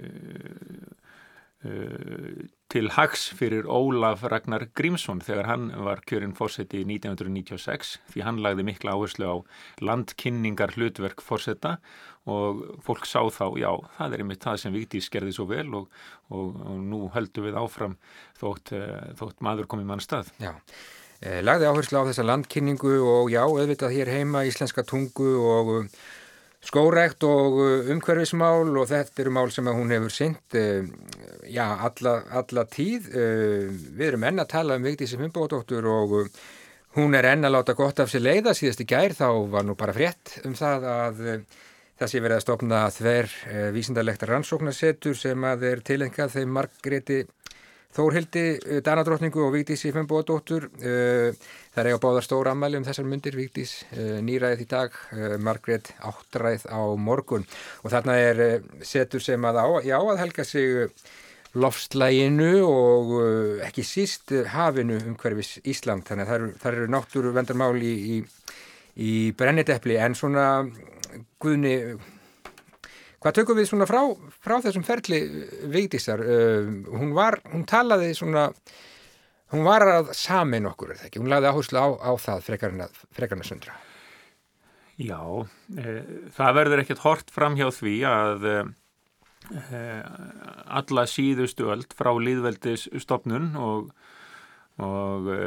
til 1.62 2.88
hags 2.96 3.28
fyrir 3.38 3.68
Ólaf 3.70 4.24
Ragnar 4.26 4.64
Grímsson 4.74 5.20
þegar 5.22 5.46
hann 5.46 5.68
var 5.86 6.00
kjörinn 6.10 6.34
fórseti 6.34 6.80
í 6.82 6.88
1996 6.88 8.00
því 8.10 8.24
hann 8.26 8.40
lagði 8.42 8.66
mikla 8.66 8.96
áherslu 8.96 9.28
á 9.30 9.36
landkynningar 9.86 10.74
hlutverk 10.74 11.22
fórseta 11.22 11.76
og 12.30 12.64
fólk 12.86 13.06
sá 13.10 13.22
þá, 13.34 13.46
já, 13.58 13.70
það 13.98 14.16
er 14.16 14.24
einmitt 14.24 14.46
það 14.46 14.58
sem 14.62 14.74
Vigdís 14.76 15.10
gerði 15.14 15.36
svo 15.36 15.48
vel 15.50 15.68
og, 15.78 16.02
og, 16.30 16.58
og 16.62 16.80
nú 16.86 17.04
höldum 17.16 17.48
við 17.48 17.60
áfram 17.62 17.96
þótt, 18.40 18.74
eh, 18.78 19.14
þótt 19.18 19.42
maður 19.42 19.70
komið 19.72 19.90
mann 19.90 20.04
stað. 20.04 20.30
Já, 20.42 20.54
eh, 21.22 21.42
lagði 21.42 21.70
áherslu 21.72 22.02
á 22.06 22.08
þessa 22.12 22.28
landkynningu 22.30 22.94
og 23.02 23.34
já, 23.34 23.42
auðvitað 23.46 23.96
hér 23.98 24.14
heima 24.14 24.46
íslenska 24.50 24.86
tungu 24.86 25.34
og 25.42 25.90
skórekt 26.62 27.26
og 27.26 27.58
uh, 27.58 27.92
umhverfismál 27.92 28.70
og 28.78 28.90
þetta 28.92 29.24
eru 29.24 29.34
mál 29.34 29.52
sem 29.54 29.68
hún 29.68 29.94
hefur 29.94 30.14
synt 30.14 30.58
uh, 30.58 30.86
já, 31.50 31.66
alla, 31.88 32.20
alla 32.42 32.66
tíð. 32.70 33.10
Uh, 33.12 33.72
við 33.98 34.12
erum 34.12 34.28
enn 34.30 34.44
að 34.44 34.52
tala 34.54 34.78
um 34.78 34.86
Vigdísi 34.86 35.20
Fimboðdóttur 35.20 35.90
og 35.90 36.16
hún 36.98 37.18
er 37.18 37.32
enn 37.32 37.48
að 37.48 37.58
láta 37.58 37.78
gott 37.78 38.04
af 38.04 38.14
sér 38.14 38.26
leiða. 38.28 38.56
Síðast 38.58 38.86
í 38.86 38.90
gær 38.90 39.18
þá 39.18 39.28
var 39.52 39.66
nú 39.66 39.78
bara 39.80 39.96
frétt 39.96 40.38
um 40.46 40.56
það 40.58 40.88
að 40.92 41.22
það 42.02 42.10
sé 42.10 42.22
verið 42.22 42.38
að 42.38 42.46
stopna 42.46 42.86
þver 42.94 43.34
vísindarlegt 43.76 44.24
rannsóknarsetur 44.26 45.18
sem 45.18 45.44
að 45.46 45.68
er 45.70 45.84
tilengað 45.86 46.34
þeim 46.38 46.56
margréti 46.58 47.20
Þórhildi, 47.92 48.44
eh, 48.64 48.80
Danadrottningu 48.80 49.42
og 49.44 49.52
Víkdís 49.52 49.84
í 49.84 49.92
Fembóðadóttur. 49.92 50.70
Eh, 50.80 51.36
það 51.74 51.82
er 51.82 51.90
eiga 51.90 52.00
báðar 52.00 52.24
stóra 52.24 52.54
ammæli 52.56 52.80
um 52.80 52.86
þessar 52.88 53.08
myndir, 53.08 53.36
Víkdís 53.36 53.84
eh, 53.92 54.22
nýræðið 54.24 54.64
í 54.64 54.68
dag, 54.72 54.96
Margret 55.40 55.92
áttræð 56.00 56.70
á 56.72 56.80
morgun. 56.96 57.44
Og 57.84 57.92
þarna 57.92 58.16
er 58.16 58.64
setur 58.82 59.20
sem 59.20 59.44
að 59.44 59.60
á, 59.60 59.68
já, 59.84 59.98
að 60.00 60.22
helga 60.24 60.46
sig 60.48 60.88
lofslæginu 61.52 62.64
og 62.64 63.12
ekki 63.68 63.84
síst 63.84 64.32
hafinu 64.54 65.02
um 65.04 65.18
hverfis 65.20 65.60
Ísland. 65.68 66.08
Þannig 66.08 66.24
að 66.24 66.32
það 66.32 66.72
eru, 66.72 66.80
eru 66.80 66.88
náttúru 66.96 67.36
vendarmál 67.36 67.76
í, 67.76 67.92
í, 68.16 68.18
í 68.96 69.14
brenniteppli 69.36 70.00
en 70.00 70.16
svona 70.16 70.48
guðni 71.44 71.76
Hvað 73.22 73.36
tökum 73.38 73.60
við 73.60 73.70
svona 73.70 73.86
frá, 73.86 74.00
frá 74.42 74.56
þessum 74.64 74.86
ferli 74.86 75.22
Vigdísar? 75.70 76.24
Uh, 76.26 76.72
hún 76.98 77.14
var, 77.18 77.38
hún 77.52 77.68
talaði 77.70 78.16
svona, 78.18 78.48
hún 79.54 79.68
var 79.68 79.86
að 79.86 80.12
samin 80.18 80.70
okkur, 80.72 80.96
er 80.96 81.02
það 81.02 81.10
ekki? 81.12 81.22
Hún 81.22 81.30
lagði 81.30 81.52
áherslu 81.52 81.84
á, 81.86 81.88
á 82.02 82.12
það 82.18 82.46
frekarna 82.50 83.46
sundra. 83.46 83.78
Já, 85.02 85.22
e, 85.78 85.94
það 86.36 86.58
verður 86.58 86.82
ekkert 86.84 87.04
hort 87.06 87.32
fram 87.34 87.56
hjá 87.58 87.68
því 87.74 87.94
að 88.06 88.48
e, 88.52 88.56
alla 90.78 91.06
síðustu 91.10 91.72
öll 91.74 91.86
frá 91.98 92.12
líðveldisstofnun 92.22 93.54
og, 93.58 93.94
og 94.86 95.30
e, 95.32 95.40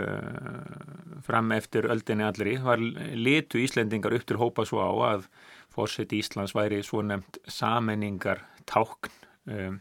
fram 1.27 1.53
eftir 1.57 1.89
öldinni 1.91 2.27
allri 2.27 2.57
var 2.63 2.81
litu 2.81 3.61
Íslendingar 3.63 4.15
upp 4.17 4.27
til 4.29 4.41
hópa 4.41 4.67
svo 4.69 4.83
á 4.85 4.93
að 5.15 5.27
fórseti 5.75 6.21
Íslands 6.23 6.55
væri 6.55 6.83
svo 6.87 7.03
nefnt 7.03 7.41
sammenningar 7.51 8.45
tákn 8.71 9.11
um, 9.51 9.81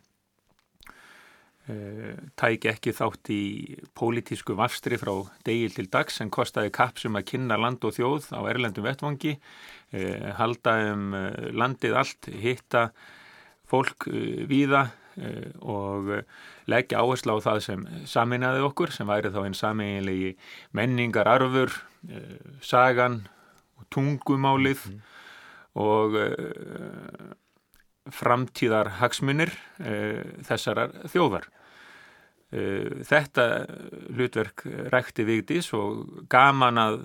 uh, 1.70 2.16
tæk 2.40 2.68
ekki 2.74 2.94
þátt 2.98 3.32
í 3.34 3.44
pólitísku 3.98 4.58
vafstri 4.58 4.98
frá 5.02 5.14
degil 5.48 5.76
til 5.76 5.90
dags 5.94 6.20
en 6.24 6.34
kostaði 6.34 6.74
kapsum 6.74 7.20
að 7.20 7.28
kynna 7.34 7.60
land 7.62 7.86
og 7.86 7.96
þjóð 7.98 8.32
á 8.34 8.42
erlendum 8.50 8.88
vettvangi 8.88 9.36
uh, 9.38 10.34
halda 10.40 10.78
um 10.94 11.14
uh, 11.14 11.30
landið 11.54 12.00
allt, 12.02 12.32
hitta 12.34 12.90
fólk 13.70 14.10
uh, 14.10 14.44
uh, 14.44 14.84
og 15.62 16.12
leggja 16.68 17.02
áherslu 17.04 17.38
á 17.38 17.46
það 17.46 17.60
sem 17.68 17.88
saminnaði 18.10 18.64
okkur 18.66 18.92
sem 18.92 19.08
væri 19.08 19.30
þá 19.34 19.42
einn 19.44 19.58
saminlegi 19.58 20.36
menningar 20.74 21.30
arfur, 21.30 21.74
uh, 22.10 22.38
sagan 22.62 23.28
og 23.78 23.90
tungumálið 23.94 24.88
mm 24.88 24.94
-hmm 24.94 25.12
og 25.80 26.18
framtíðar 28.14 28.98
hagsmunir 29.00 29.54
þessarar 30.46 30.96
þjóðar. 31.12 31.48
Þetta 32.54 33.46
hlutverk 34.14 34.66
rækti 34.94 35.26
Vigdís 35.26 35.72
og 35.74 36.28
gaman 36.30 36.82
að 36.82 37.00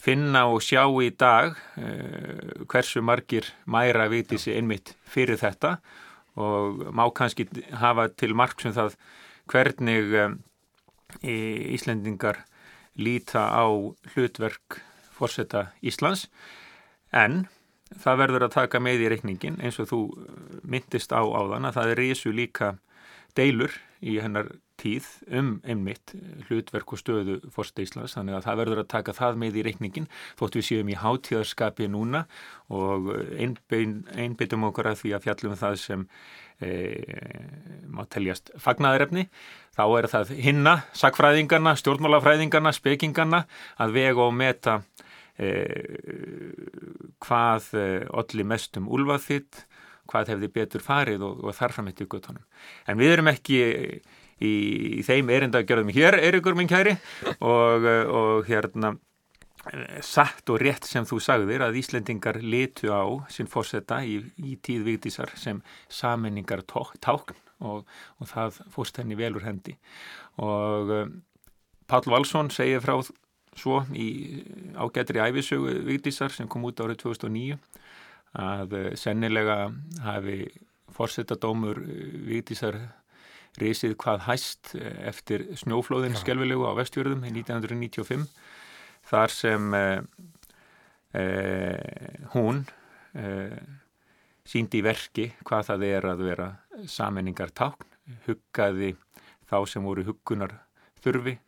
finna 0.00 0.46
og 0.50 0.64
sjá 0.64 0.82
í 1.04 1.10
dag 1.14 1.58
hversu 2.70 3.04
margir 3.04 3.50
mæra 3.70 4.08
Vigdísi 4.10 4.54
einmitt 4.56 4.94
fyrir 5.04 5.38
þetta 5.38 5.76
og 6.34 6.82
má 6.94 7.04
kannski 7.14 7.46
hafa 7.78 8.08
til 8.16 8.34
margsum 8.34 8.74
það 8.76 8.98
hvernig 9.50 10.40
Íslendingar 11.24 12.40
líta 12.98 13.46
á 13.54 13.66
hlutverk 14.14 14.80
fórseta 15.14 15.68
Íslands. 15.82 16.26
En 17.14 17.46
það 17.94 18.20
verður 18.22 18.46
að 18.46 18.56
taka 18.56 18.80
með 18.82 19.04
í 19.04 19.10
reikningin 19.12 19.60
eins 19.62 19.78
og 19.82 19.90
þú 19.90 20.00
uh, 20.10 20.26
myndist 20.66 21.14
á 21.14 21.22
áðan 21.22 21.68
að 21.68 21.78
það 21.78 21.92
er 21.92 22.00
risu 22.00 22.32
líka 22.34 22.74
deilur 23.38 23.74
í 24.02 24.18
hennar 24.22 24.50
tíð 24.84 25.08
um 25.40 25.50
einmitt 25.64 26.14
hlutverk 26.48 26.94
og 26.94 27.00
stöðu 27.00 27.40
Forsta 27.54 27.84
Íslands 27.84 28.14
þannig 28.18 28.38
að 28.38 28.46
það 28.46 28.60
verður 28.62 28.82
að 28.84 28.90
taka 28.94 29.16
það 29.16 29.42
með 29.42 29.58
í 29.58 29.66
reikningin 29.68 30.08
þótt 30.38 30.60
við 30.60 30.68
séum 30.68 30.92
í 30.92 30.98
hátíðarskapi 31.00 31.90
núna 31.90 32.24
og 32.70 33.10
einbyttum 33.34 34.68
okkur 34.70 34.92
að 34.92 35.02
því 35.02 35.14
að 35.16 35.26
fjallum 35.28 35.58
það 35.60 35.78
sem 35.82 36.06
e, 36.60 36.70
má 37.90 38.04
teljast 38.12 38.52
fagnaðarefni 38.60 39.26
þá 39.74 39.84
er 39.88 40.10
það 40.12 40.36
hinna, 40.38 40.76
sakfræðingarna, 40.94 41.74
stjórnmálafræðingarna, 41.80 42.74
spekingarna 42.76 43.44
að 43.82 43.98
vega 43.98 44.28
og 44.28 44.36
meta 44.36 44.82
Eh, 45.34 46.54
hvað 47.18 47.64
allir 48.14 48.44
eh, 48.44 48.46
mest 48.46 48.76
um 48.78 48.86
úlvað 48.86 49.24
þitt, 49.24 49.64
hvað 50.06 50.30
hefði 50.30 50.50
betur 50.54 50.84
farið 50.84 51.24
og, 51.26 51.40
og 51.42 51.56
þarfram 51.58 51.90
í 51.90 51.94
guttunum. 52.06 52.44
En 52.86 53.00
við 53.00 53.16
erum 53.16 53.30
ekki 53.32 53.58
í, 54.40 54.52
í 54.98 55.02
þeim 55.06 55.32
erindagjörðum 55.34 55.92
hér, 55.94 56.18
Eirikur 56.20 56.56
minn 56.58 56.70
kæri, 56.70 56.96
og, 57.38 57.88
og 58.10 58.48
hérna 58.48 58.96
satt 60.04 60.50
og 60.52 60.60
rétt 60.60 60.84
sem 60.84 61.06
þú 61.08 61.20
sagðir 61.24 61.64
að 61.64 61.78
Íslendingar 61.80 62.40
litu 62.42 62.90
á 62.92 63.04
sinn 63.32 63.48
fórseta 63.48 64.02
í, 64.04 64.18
í 64.36 64.58
tíð 64.60 64.84
Vigdísar 64.90 65.32
sem 65.40 65.62
saminningar 65.88 66.64
tákn 66.68 67.38
og, 67.64 67.86
og 68.20 68.28
það 68.28 68.58
fórst 68.74 69.00
henni 69.00 69.16
velur 69.16 69.46
hendi. 69.46 69.76
Og 70.42 70.92
um, 70.92 71.14
Pál 71.88 72.04
Valsson 72.08 72.50
segir 72.52 72.82
frá 72.84 72.98
svo 73.54 73.82
í 73.94 74.08
ágættri 74.76 75.22
æfisögu 75.22 75.78
Vigdísar 75.86 76.32
sem 76.34 76.48
kom 76.50 76.64
út 76.66 76.80
árið 76.82 77.04
2009 77.04 77.58
að 78.34 78.72
eh, 78.74 78.86
sennilega 78.98 79.68
hafi 80.02 80.38
fórsetadómur 80.94 81.78
eh, 81.84 82.16
Vigdísar 82.26 82.80
reysið 83.60 83.96
hvað 84.00 84.26
hæst 84.28 84.74
eh, 84.78 85.08
eftir 85.10 85.46
snjóflóðin 85.60 86.18
skjálfilegu 86.18 86.66
á 86.66 86.72
vestjörðum 86.78 87.24
í 87.28 87.32
1995 87.36 88.26
þar 89.10 89.34
sem 89.34 89.78
eh, 89.78 90.02
eh, 91.20 92.28
hún 92.34 92.64
eh, 93.14 93.58
síndi 94.44 94.80
í 94.82 94.84
verki 94.84 95.30
hvað 95.44 95.70
það 95.70 95.86
er 95.88 96.08
að 96.10 96.24
vera 96.28 96.50
sammenningar 96.90 97.52
tákn, 97.56 97.88
huggaði 98.26 98.94
þá 99.48 99.58
sem 99.70 99.86
voru 99.86 100.04
huggunar 100.04 100.58
þurfi, 101.04 101.38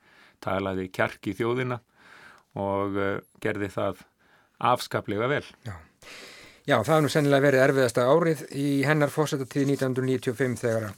talaði 0.44 0.88
kjarki 0.92 1.32
í 1.32 1.36
þjóðina 1.36 1.80
og 2.56 2.96
uh, 2.96 3.18
gerði 3.42 3.68
það 3.72 4.00
afskaplega 4.70 5.28
vel. 5.28 5.44
Já. 5.66 5.74
Já, 6.66 6.80
það 6.82 6.94
er 6.96 7.02
nú 7.04 7.10
sennilega 7.12 7.44
verið 7.44 7.62
erfiðasta 7.62 8.04
árið 8.10 8.40
í 8.58 8.68
hennar 8.82 9.12
fórsættatíð 9.14 9.68
1995 9.76 10.56
þegar, 10.64 10.88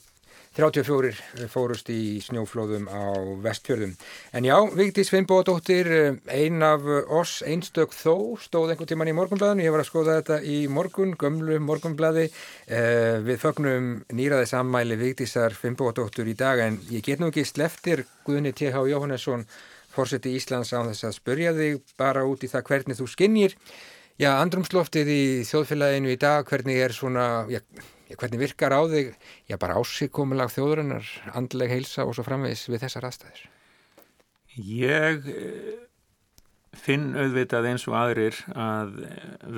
34 0.58 1.46
fórust 1.52 1.86
í 1.94 2.18
snjóflóðum 2.18 2.88
á 2.90 3.14
vestfjörðum. 3.44 3.92
En 4.34 4.46
já, 4.48 4.56
Vigdís 4.74 5.12
Finnbóðdóttir, 5.12 5.86
ein 6.26 6.64
af 6.66 6.82
oss 7.14 7.44
einstök 7.46 7.92
þó, 7.94 8.34
stóð 8.42 8.72
einhvern 8.72 8.90
tíman 8.90 9.10
í 9.12 9.14
morgunblæðinu, 9.14 9.62
ég 9.62 9.74
var 9.74 9.84
að 9.84 9.90
skoða 9.92 10.16
þetta 10.18 10.38
í 10.42 10.56
morgun, 10.66 11.12
gömlu 11.20 11.60
morgunblæði. 11.62 12.24
Eh, 12.66 13.20
við 13.22 13.38
fögnum 13.44 13.92
nýraði 14.10 14.48
sammæli 14.50 14.98
Vigdísar 14.98 15.54
Finnbóðdóttur 15.54 16.26
í 16.26 16.34
dag 16.38 16.58
en 16.64 16.80
ég 16.90 17.06
get 17.06 17.22
nú 17.22 17.28
ekki 17.30 17.44
sleftir 17.46 18.02
Guðni 18.26 18.50
T.H. 18.50 18.82
Jóhannesson, 18.90 19.44
fórseti 19.94 20.32
Íslands 20.34 20.74
á 20.74 20.82
þess 20.88 21.06
að 21.06 21.14
spörja 21.20 21.52
þig 21.54 21.94
bara 22.00 22.26
út 22.26 22.42
í 22.42 22.50
það 22.50 22.66
hvernig 22.72 22.98
þú 22.98 23.06
skinnir. 23.14 23.54
Já, 24.18 24.32
andrumsloftið 24.40 25.12
í 25.14 25.22
þjóðfélaginu 25.46 26.10
í 26.10 26.18
dag, 26.18 26.42
hvernig 26.50 26.82
er 26.82 26.96
svona... 26.96 27.28
Já, 27.46 27.62
hvernig 28.16 28.40
virkar 28.40 28.72
á 28.72 28.80
þig, 28.88 29.12
já 29.50 29.58
bara 29.60 29.76
ásíkomulag 29.76 30.52
þjóðurinnar, 30.54 31.08
andleg 31.36 31.74
heilsa 31.74 32.06
og 32.08 32.16
svo 32.16 32.24
framvegs 32.24 32.64
við 32.70 32.86
þessar 32.86 33.08
aðstæðir? 33.10 33.42
Ég 34.58 35.28
eh, 35.28 35.74
finn 36.78 37.12
auðvitað 37.16 37.68
eins 37.70 37.86
og 37.90 37.96
aðrir 37.98 38.38
að 38.56 38.94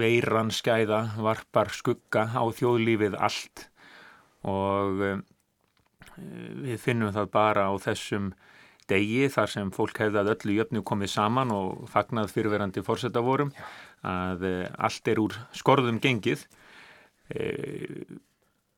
veiran 0.01 0.51
skæða 0.55 1.03
varpar 1.23 1.71
skugga 1.75 2.27
á 2.35 2.43
þjóðlífið 2.59 3.17
allt 3.21 3.67
og 4.51 5.05
eh, 5.07 5.21
við 6.67 6.81
finnum 6.83 7.15
það 7.15 7.31
bara 7.33 7.69
á 7.71 7.75
þessum 7.81 8.33
degi 8.91 9.29
þar 9.31 9.53
sem 9.53 9.71
fólk 9.71 10.01
hefði 10.03 10.19
að 10.25 10.33
öllu 10.35 10.57
jöfnu 10.57 10.83
komið 10.83 11.13
saman 11.13 11.53
og 11.55 11.87
fagnað 11.93 12.33
fyrirverandi 12.35 12.83
fórsetavorum 12.83 13.55
að 14.03 14.49
eh, 14.49 14.67
allt 14.75 15.13
er 15.13 15.23
úr 15.23 15.39
skorðum 15.55 16.03
gengið 16.03 16.49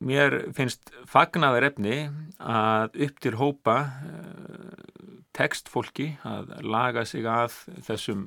Mér 0.03 0.35
finnst 0.57 0.91
fagnaðar 1.07 1.69
efni 1.69 1.97
að 2.43 2.97
upp 3.07 3.21
til 3.23 3.37
hópa 3.39 3.77
eh, 4.03 5.13
tekstfólki 5.37 6.09
að 6.27 6.57
laga 6.67 7.05
sig 7.07 7.27
að 7.29 7.55
þessum 7.87 8.25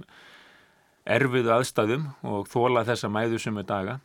erfiðu 1.06 1.52
aðstæðum 1.58 2.06
og 2.26 2.48
þóla 2.50 2.86
þessa 2.88 3.12
mæðusumu 3.12 3.66
daga. 3.68 4.00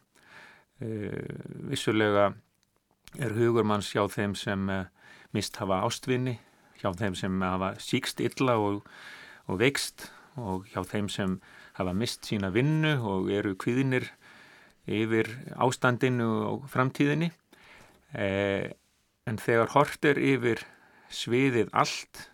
Eh, 0.82 1.14
vissulega 1.70 2.32
er 3.20 3.36
hugurmanns 3.38 3.92
hjá 3.94 4.02
þeim 4.10 4.34
sem 4.38 4.66
eh, 4.74 4.86
mist 5.36 5.60
hafa 5.62 5.84
ástvinni, 5.86 6.40
hjá 6.82 6.90
þeim 6.98 7.14
sem 7.18 7.42
hafa 7.44 7.76
síkst 7.78 8.22
illa 8.24 8.58
og, 8.58 8.82
og 9.46 9.60
veikst 9.62 10.08
og 10.40 10.66
hjá 10.72 10.82
þeim 10.90 11.10
sem 11.12 11.38
hafa 11.78 11.94
mist 11.94 12.26
sína 12.26 12.50
vinnu 12.50 12.96
og 13.06 13.30
eru 13.30 13.54
kvíðinir 13.54 14.10
yfir 14.90 15.30
ástandinu 15.60 16.32
og 16.48 16.66
framtíðinni 16.72 17.30
eh, 18.14 18.70
en 19.26 19.38
þegar 19.38 19.74
hort 19.74 20.04
er 20.04 20.18
yfir 20.18 20.64
sviðið 21.10 21.70
allt 21.72 22.30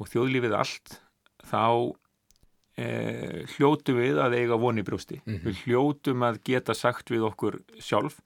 og 0.00 0.10
þjóðlífið 0.10 0.56
allt 0.56 1.00
þá 1.46 1.64
eh, 2.80 3.46
hljótu 3.56 3.96
við 3.98 4.20
að 4.22 4.38
eiga 4.40 4.58
voni 4.60 4.84
brústi. 4.86 5.20
Mm 5.24 5.34
-hmm. 5.34 5.44
Við 5.46 5.64
hljótum 5.64 6.22
að 6.22 6.40
geta 6.44 6.74
sagt 6.74 7.10
við 7.10 7.26
okkur 7.30 7.60
sjálf 7.78 8.20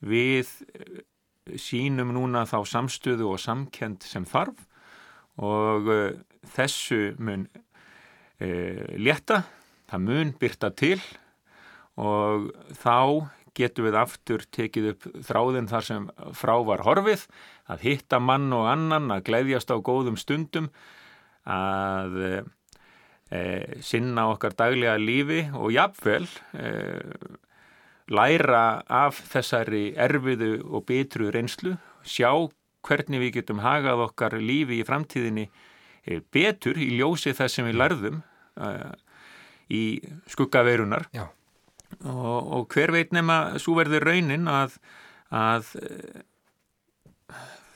við 0.00 0.48
eh, 0.74 1.02
sínum 1.60 2.12
núna 2.16 2.46
þá 2.48 2.64
samstöðu 2.64 3.28
og 3.34 3.40
samkend 3.40 4.02
sem 4.02 4.24
þarf 4.24 4.64
og 5.42 5.90
uh, 5.90 6.12
þessu 6.54 7.14
mun 7.18 7.48
uh, 7.50 8.84
létta, 8.96 9.42
það 9.90 10.04
mun 10.06 10.32
byrta 10.40 10.70
til 10.70 11.00
og 12.00 12.50
þá 12.78 13.28
getum 13.56 13.88
við 13.88 13.98
aftur 13.98 14.44
tekið 14.54 14.90
upp 14.92 15.06
þráðin 15.26 15.70
þar 15.70 15.86
sem 15.86 16.08
frá 16.36 16.54
var 16.66 16.84
horfið, 16.86 17.24
að 17.70 17.86
hitta 17.88 18.20
mann 18.22 18.50
og 18.54 18.68
annan, 18.70 19.10
að 19.14 19.24
gleyðjast 19.28 19.72
á 19.72 19.76
góðum 19.78 20.18
stundum, 20.20 20.70
að 21.44 22.18
e, 22.24 23.42
sinna 23.84 24.28
okkar 24.32 24.56
daglega 24.58 24.96
lífi 25.00 25.44
og 25.52 25.74
jafnvel 25.74 26.26
e, 26.56 26.72
læra 28.14 28.64
af 28.90 29.20
þessari 29.32 29.86
erfiðu 29.96 30.56
og 30.64 30.86
bitru 30.88 31.30
reynslu, 31.34 31.76
sjá 32.04 32.32
hvernig 32.84 33.22
við 33.22 33.38
getum 33.38 33.62
hagað 33.64 34.08
okkar 34.08 34.36
lífi 34.40 34.82
í 34.82 34.88
framtíðinni 34.88 35.46
e, 35.48 36.20
betur 36.34 36.80
í 36.80 36.90
ljósi 36.98 37.32
þess 37.36 37.60
sem 37.60 37.70
við 37.70 37.80
lærðum 37.80 38.20
í 39.72 39.84
skuggaveirunar. 40.30 41.08
Já 41.14 41.24
og, 42.02 42.52
og 42.58 42.68
hver 42.74 42.94
veit 42.94 43.14
nema 43.14 43.58
svo 43.62 43.76
verður 43.78 44.08
raunin 44.10 44.48
að, 44.50 44.78
að 45.34 45.72
eh, 45.80 46.20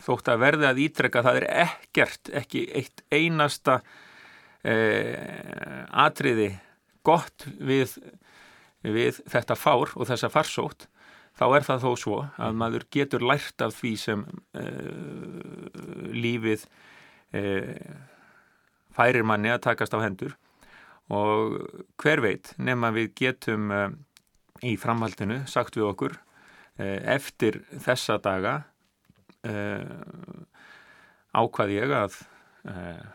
þótt 0.07 0.31
að 0.33 0.45
verði 0.45 0.69
að 0.69 0.83
ítrekka 0.87 1.25
það 1.27 1.43
er 1.43 1.49
ekkert, 1.69 2.33
ekki 2.43 2.67
eitt 2.77 3.05
einasta 3.13 3.81
eh, 4.67 5.85
atriði 5.91 6.53
gott 7.07 7.47
við, 7.59 7.97
við 8.85 9.23
þetta 9.31 9.57
fár 9.59 9.95
og 9.97 10.09
þessa 10.11 10.33
farsótt 10.33 10.89
þá 11.39 11.47
er 11.55 11.67
það 11.67 11.85
þó 11.85 11.91
svo 12.03 12.19
að 12.41 12.59
maður 12.59 12.85
getur 12.95 13.25
lært 13.27 13.63
af 13.65 13.77
því 13.79 13.93
sem 14.01 14.25
uh, 14.59 16.13
lífið 16.15 16.65
uh, 17.39 17.97
færir 18.97 19.27
manni 19.27 19.53
að 19.53 19.65
takast 19.69 19.95
á 19.95 20.03
hendur. 20.03 20.35
Og 21.15 21.61
hver 22.03 22.21
veit 22.25 22.51
nema 22.61 22.91
við 22.93 23.13
getum 23.17 23.71
í 24.67 24.75
framhaldinu 24.81 25.43
sagt 25.51 25.79
við 25.79 25.89
okkur 25.91 26.17
eh, 26.79 26.99
eftir 27.15 27.61
þessa 27.85 28.19
daga 28.23 28.55
eh, 29.47 29.85
ákvað 31.37 31.75
ég 31.77 31.95
að 31.95 32.19
eh, 32.71 33.07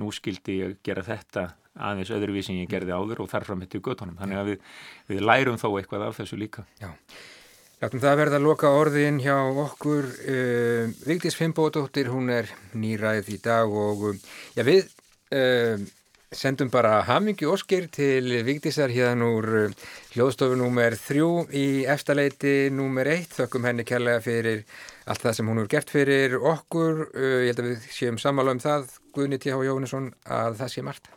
nú 0.00 0.12
skildi 0.14 0.58
ég 0.60 0.80
gera 0.84 1.04
þetta 1.06 1.50
aðeins 1.72 2.12
öðruvísin 2.12 2.60
ég 2.60 2.70
gerði 2.70 2.94
áður 2.94 3.24
og 3.24 3.30
þarfram 3.32 3.62
hitt 3.64 3.76
í 3.78 3.82
göttunum 3.84 4.18
þannig 4.20 4.40
að 4.40 4.50
við, 4.50 4.66
við 5.12 5.22
lærum 5.24 5.60
þó 5.60 5.70
eitthvað 5.70 6.06
af 6.08 6.18
þessu 6.20 6.38
líka. 6.40 6.66
Já, 6.82 6.90
láttum 7.80 8.02
það 8.02 8.18
verða 8.20 8.40
að 8.40 8.46
loka 8.46 8.72
orðin 8.76 9.20
hjá 9.22 9.36
okkur. 9.64 10.10
Uh, 10.28 10.92
Vigdís 11.08 11.38
Fimboðdóttir, 11.38 12.12
hún 12.12 12.28
er 12.34 12.52
nýræð 12.76 13.32
í 13.32 13.38
dag 13.40 13.72
og 13.72 14.04
uh, 14.10 14.28
já, 14.52 14.66
við 14.68 14.84
uh, 15.32 15.80
Sendum 16.32 16.70
bara 16.72 17.02
hamingi 17.04 17.44
óskir 17.44 17.90
til 17.92 18.30
Vigdísar 18.46 18.88
hérna 18.88 19.26
úr 19.36 19.46
uh, 19.66 19.72
hljóðstofu 20.14 20.56
númer 20.56 20.94
þrjú 20.96 21.26
í 21.52 21.84
efstaleiti 21.92 22.70
númer 22.72 23.10
eitt. 23.12 23.34
Þökkum 23.36 23.66
henni 23.68 23.84
kærlega 23.84 24.22
fyrir 24.24 24.62
allt 25.04 25.20
það 25.26 25.36
sem 25.36 25.50
hún 25.50 25.60
hefur 25.60 25.72
gert 25.74 25.92
fyrir 25.92 26.38
okkur. 26.40 27.02
Uh, 27.12 27.44
ég 27.44 27.52
held 27.52 27.60
að 27.60 27.68
við 27.74 27.84
séum 27.92 28.20
samála 28.22 28.54
um 28.56 28.62
það, 28.64 28.88
Guðni 29.12 29.40
T.H. 29.44 29.60
Jónesson, 29.68 30.08
að 30.24 30.56
það 30.62 30.72
sé 30.72 30.86
margt. 30.88 31.12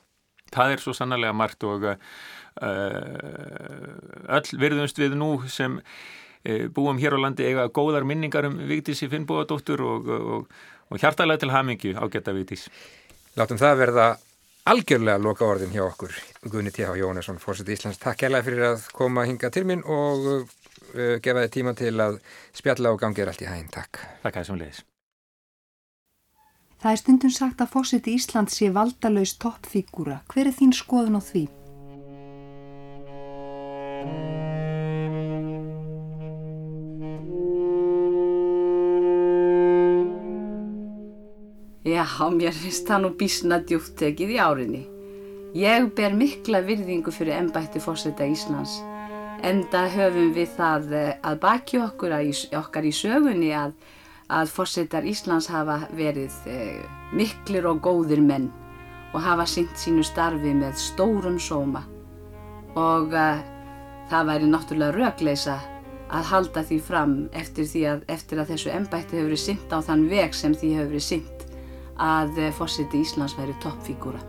Það 0.51 0.75
er 0.75 0.83
svo 0.83 0.97
sannarlega 0.99 1.39
margt 1.45 1.63
og 1.63 1.87
uh, 1.87 1.95
öll 4.35 4.61
virðumst 4.65 4.99
við 4.99 5.15
nú 5.15 5.31
sem 5.47 5.79
uh, 5.79 6.67
búum 6.75 6.99
hér 6.99 7.15
á 7.15 7.23
landi 7.23 7.47
eiga 7.47 7.69
góðar 7.71 8.03
minningar 8.03 8.51
um 8.51 8.59
Vigdísi 8.67 9.07
Finnbóðadóttur 9.07 9.79
og, 9.79 10.11
og, 10.11 10.53
og 10.91 10.99
hjartalega 10.99 11.45
til 11.45 11.55
hamingi 11.55 11.95
á 11.95 12.03
geta 12.11 12.35
Vigdís. 12.35 12.67
Látum 13.39 13.59
það 13.59 13.79
verða 13.85 14.13
algjörlega 14.69 15.21
loka 15.21 15.45
orðin 15.45 15.73
hjá 15.73 15.83
okkur 15.85 16.15
Gunni 16.49 16.73
T.H. 16.73 16.95
Jónesson, 16.99 17.39
fórsett 17.41 17.69
í 17.69 17.75
Íslands. 17.77 17.99
Takk 18.01 18.23
kærlega 18.23 18.45
fyrir 18.47 18.67
að 18.71 18.87
koma 18.95 19.25
hinga 19.29 19.51
til 19.53 19.65
minn 19.69 19.85
og 19.85 20.27
uh, 20.31 21.15
gefa 21.21 21.45
þið 21.45 21.53
tíma 21.57 21.75
til 21.77 21.93
að 22.01 22.19
spjalla 22.55 22.93
og 22.93 23.01
gangið 23.03 23.31
allt 23.31 23.45
í 23.45 23.49
hæginn 23.49 23.71
Takk. 23.73 24.01
Takk 24.23 24.33
að 24.33 24.41
þessum 24.41 24.61
leiðis 24.63 24.83
Það 26.85 26.91
er 26.91 27.01
stundum 27.01 27.31
sagt 27.33 27.61
að 27.63 27.71
fórsett 27.73 28.09
í 28.09 28.17
Íslands 28.19 28.57
sé 28.59 28.71
valdalaus 28.73 29.37
toppfígúra 29.41 30.21
Hver 30.33 30.51
er 30.51 30.57
þín 30.57 30.75
skoðun 30.75 31.17
á 31.17 31.21
því? 31.23 31.45
Já, 41.85 42.01
mér 42.33 42.55
finnst 42.57 42.87
það 42.89 43.03
nú 43.03 43.09
bísna 43.13 43.59
djúttekið 43.61 44.31
í 44.33 44.37
árinni. 44.41 44.79
Ég 45.53 45.91
ber 45.93 46.15
mikla 46.17 46.63
virðingu 46.65 47.11
fyrir 47.13 47.37
ennbætti 47.37 47.77
fórseta 47.77 48.25
Íslands. 48.25 48.79
Enda 49.45 49.83
höfum 49.93 50.31
við 50.33 50.49
það 50.55 50.95
eh, 50.97 51.11
að 51.21 51.37
baki 51.43 51.83
okkur 51.83 52.15
að, 52.17 52.31
okkar 52.57 52.87
í 52.89 52.93
sögunni 52.95 53.51
að, 53.53 53.75
að 54.33 54.49
fórsetar 54.55 55.05
Íslands 55.05 55.51
hafa 55.53 55.83
verið 55.93 56.33
eh, 56.49 56.81
miklir 57.13 57.69
og 57.69 57.83
góðir 57.85 58.23
menn 58.25 58.49
og 59.13 59.21
hafa 59.21 59.45
syngt 59.45 59.77
sínu 59.77 60.01
starfi 60.03 60.55
með 60.57 60.81
stórum 60.81 61.37
sóma. 61.37 61.85
Og 62.75 63.13
uh, 63.13 63.45
það 64.09 64.27
væri 64.31 64.49
náttúrulega 64.49 64.97
rögleisa 64.97 65.59
að 66.09 66.27
halda 66.33 66.65
því 66.65 66.81
fram 66.89 67.15
eftir, 67.37 67.69
því 67.69 67.85
að, 67.93 68.03
eftir 68.17 68.41
að 68.41 68.51
þessu 68.55 68.73
ennbætti 68.73 69.15
hefur 69.15 69.29
verið 69.29 69.43
syngt 69.45 69.71
á 69.71 69.79
þann 69.85 70.09
veg 70.09 70.35
sem 70.35 70.57
því 70.57 70.73
hefur 70.79 70.91
verið 70.91 71.07
syngt 71.13 71.34
að 72.01 72.39
eh, 72.39 72.53
fórseti 72.55 73.01
Íslands 73.03 73.35
væri 73.37 73.55
toppfígúra. 73.63 74.21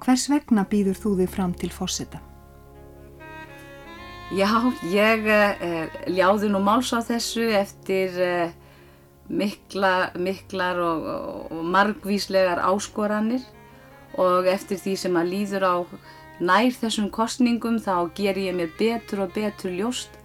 Hvers 0.00 0.26
vegna 0.32 0.64
býður 0.66 0.96
þú 0.98 1.10
þig 1.20 1.30
fram 1.30 1.52
til 1.54 1.70
fórseta? 1.70 2.18
Já, 4.30 4.48
ég 4.86 5.26
uh, 5.26 5.94
ljáði 6.06 6.48
nú 6.52 6.60
máls 6.62 6.92
á 6.94 7.02
þessu 7.02 7.48
eftir 7.58 8.14
uh, 8.22 8.52
mikla, 9.26 10.12
miklar 10.14 10.78
og, 10.78 11.08
og 11.50 11.64
margvíslegar 11.66 12.62
áskoranir 12.62 13.42
og 14.18 14.46
eftir 14.50 14.78
því 14.78 14.94
sem 15.02 15.18
að 15.18 15.30
líður 15.34 15.66
á 15.66 15.74
nær 16.40 16.72
þessum 16.72 17.10
kostningum 17.12 17.78
þá 17.82 18.10
ger 18.16 18.38
ég 18.40 18.56
mér 18.56 18.72
betur 18.78 19.26
og 19.26 19.34
betur 19.36 19.72
ljóst 19.76 20.16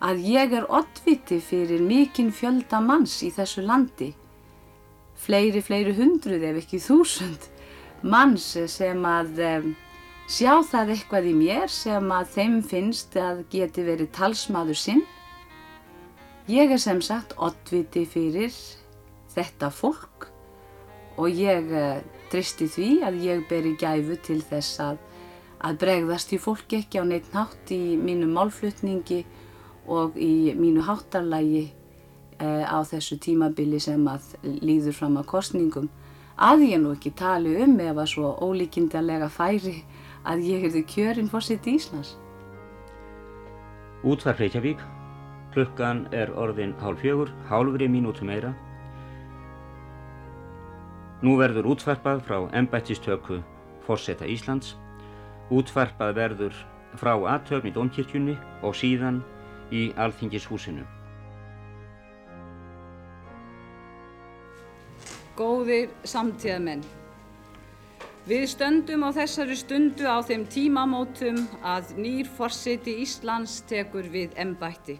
að 0.00 0.24
ég 0.24 0.56
er 0.56 0.66
oddviti 0.72 1.40
fyrir 1.44 1.82
mikinn 1.84 2.32
fjölda 2.32 2.80
manns 2.80 3.18
í 3.22 3.28
þessu 3.34 3.64
landi. 3.66 4.14
Fleiri, 5.20 5.60
fleiri 5.60 5.92
hundruð 5.98 6.46
ef 6.48 6.62
ekki 6.62 6.80
þúsund 6.80 7.50
manns 8.00 8.54
sem 8.72 9.04
að 9.04 9.40
um, 9.44 9.72
sjá 10.30 10.60
það 10.64 10.94
eitthvað 10.94 11.28
í 11.28 11.34
mér 11.36 11.72
sem 11.72 12.12
að 12.14 12.30
þeim 12.36 12.60
finnst 12.64 13.16
að 13.20 13.42
geti 13.52 13.84
verið 13.84 14.12
talsmaður 14.16 14.80
sinn. 14.80 15.02
Ég 16.48 16.72
er 16.72 16.80
sem 16.80 17.02
sagt 17.04 17.36
oddviti 17.36 18.06
fyrir 18.08 18.54
þetta 19.34 19.68
fólk 19.70 20.30
og 21.20 21.28
ég 21.36 21.68
uh, 21.76 22.00
tristi 22.32 22.70
því 22.70 22.90
að 23.04 23.20
ég 23.26 23.44
beri 23.50 23.76
gæfu 23.78 24.16
til 24.24 24.40
þess 24.48 24.80
að, 24.80 24.98
að 25.60 25.80
bregðast 25.82 26.32
í 26.32 26.38
fólki 26.40 26.80
ekki 26.80 27.00
á 27.00 27.04
neitt 27.04 27.32
nátt 27.34 27.72
í 27.74 27.96
mínu 28.00 28.28
málflutningi 28.32 29.24
og 29.90 30.16
í 30.16 30.54
mínu 30.56 30.84
háttarlægi 30.86 31.66
uh, 32.40 32.64
á 32.64 32.78
þessu 32.86 33.18
tímabili 33.20 33.80
sem 33.82 34.06
að 34.08 34.32
líður 34.42 34.96
fram 34.96 35.18
að 35.20 35.28
kostningum 35.34 35.90
að 36.40 36.64
ég 36.70 36.80
nú 36.80 36.94
ekki 36.96 37.12
tali 37.16 37.52
um 37.60 37.76
ef 37.84 37.98
að 37.98 38.10
svo 38.14 38.32
ólíkindarlega 38.40 39.28
færi 39.28 39.82
að 40.24 40.46
ég 40.48 40.64
hefði 40.64 40.84
kjörinn 40.88 41.28
fórsitt 41.28 41.68
í 41.68 41.76
Íslands. 41.76 42.16
Útvarf 44.00 44.40
Reykjavík, 44.40 44.80
klukkan 45.52 46.06
er 46.16 46.32
orðin 46.32 46.72
hálf 46.80 47.02
fjögur, 47.04 47.32
hálfri 47.50 47.88
mínútu 47.88 48.24
meira. 48.24 48.54
Nú 51.20 51.36
verður 51.36 51.74
útvarpað 51.74 52.22
frá 52.24 52.38
embættistöku 52.56 53.42
fórseta 53.84 54.24
Íslands, 54.24 54.78
útvarpað 55.50 56.14
verður 56.16 56.56
frá 56.98 57.12
aðtöfn 57.34 57.70
í 57.70 57.74
Dómkirkjunni 57.74 58.36
og 58.66 58.74
síðan 58.78 59.20
í 59.74 59.90
Alþingishúsinu. 59.98 60.86
Góðir 65.38 65.92
samtíðamenn. 66.04 66.82
Við 68.28 68.44
stöndum 68.52 69.06
á 69.08 69.10
þessari 69.16 69.56
stundu 69.56 70.04
á 70.06 70.20
þeim 70.22 70.44
tímamótum 70.52 71.38
að 71.66 71.94
nýr 71.96 72.28
forseti 72.28 72.98
Íslands 73.02 73.62
tekur 73.66 74.06
við 74.12 74.36
embætti. 74.38 74.98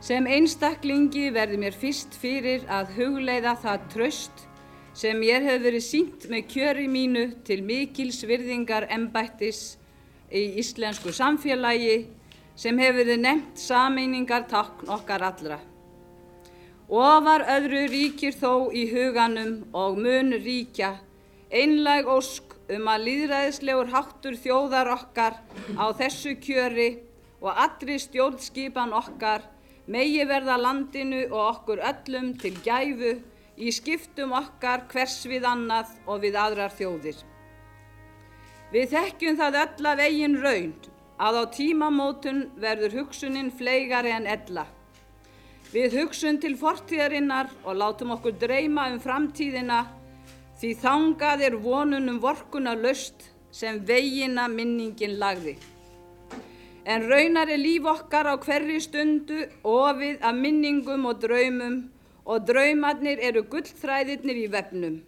Sem 0.00 0.28
einstaklingi 0.30 1.26
verði 1.34 1.58
mér 1.58 1.74
fyrst 1.74 2.14
fyrir 2.16 2.62
að 2.70 2.94
hugleiða 2.96 3.56
það 3.64 3.88
tröst 3.92 4.47
sem 4.98 5.18
mér 5.20 5.44
hefur 5.46 5.64
verið 5.68 5.84
sínt 5.86 6.24
með 6.30 6.46
kjöri 6.50 6.86
mínu 6.90 7.24
til 7.46 7.60
mikils 7.62 8.24
virðingar 8.26 8.88
embættis 8.90 9.76
í 10.34 10.58
íslensku 10.58 11.12
samfélagi 11.14 12.08
sem 12.58 12.78
hefur 12.82 13.04
verið 13.04 13.20
nefnt 13.22 13.62
sameiningar 13.62 14.48
takn 14.50 14.90
okkar 14.90 15.22
allra. 15.28 15.60
Ofar 16.88 17.44
öðru 17.54 17.84
ríkir 17.92 18.34
þó 18.34 18.72
í 18.74 18.88
huganum 18.90 19.68
og 19.76 20.00
mun 20.02 20.34
ríkja 20.42 20.96
einlæg 21.52 22.08
ósk 22.10 22.56
um 22.74 22.90
að 22.90 23.04
líðræðislegur 23.06 23.92
háttur 23.94 24.36
þjóðar 24.42 24.90
okkar 24.96 25.38
á 25.78 25.86
þessu 25.96 26.34
kjöri 26.42 26.90
og 27.38 27.54
allri 27.54 28.00
stjórnskipan 28.02 28.92
okkar 28.98 29.46
megi 29.86 30.26
verða 30.28 30.58
landinu 30.60 31.28
og 31.30 31.42
okkur 31.44 31.86
öllum 31.92 32.34
til 32.40 32.56
gæfu 32.66 33.14
í 33.58 33.72
skiptum 33.74 34.32
okkar 34.38 34.86
hvers 34.92 35.18
við 35.26 35.46
annað 35.48 35.90
og 36.06 36.22
við 36.22 36.38
aðrar 36.38 36.74
þjóðir. 36.78 37.18
Við 38.72 38.90
þekkjum 38.92 39.38
það 39.40 39.60
öll 39.64 39.90
af 39.90 40.02
eigin 40.04 40.40
raun 40.42 40.74
að 41.18 41.38
á 41.40 41.44
tímamótun 41.56 42.42
verður 42.62 43.00
hugsunin 43.00 43.50
fleigari 43.50 44.12
en 44.14 44.28
ella. 44.30 44.66
Við 45.72 45.98
hugsun 45.98 46.38
til 46.40 46.54
fortíðarinnar 46.56 47.50
og 47.64 47.80
látum 47.80 48.14
okkur 48.14 48.36
dreyma 48.40 48.86
um 48.92 49.00
framtíðina 49.02 49.82
því 50.60 50.70
þangað 50.82 51.42
er 51.48 51.58
vonunum 51.64 52.22
vorkuna 52.22 52.76
löst 52.78 53.28
sem 53.50 53.82
vegina 53.84 54.46
minningin 54.48 55.18
lagði. 55.18 55.56
En 56.88 57.04
raunar 57.10 57.50
er 57.52 57.60
líf 57.60 57.84
okkar 57.84 58.30
á 58.32 58.34
hverri 58.40 58.78
stundu 58.80 59.42
ofið 59.66 60.22
af 60.24 60.34
minningum 60.34 61.04
og 61.10 61.20
draumum 61.20 61.82
og 62.28 62.44
draumarnir 62.48 63.22
eru 63.24 63.44
gullþræðirnir 63.52 64.42
í 64.44 64.48
vefnum. 64.52 64.98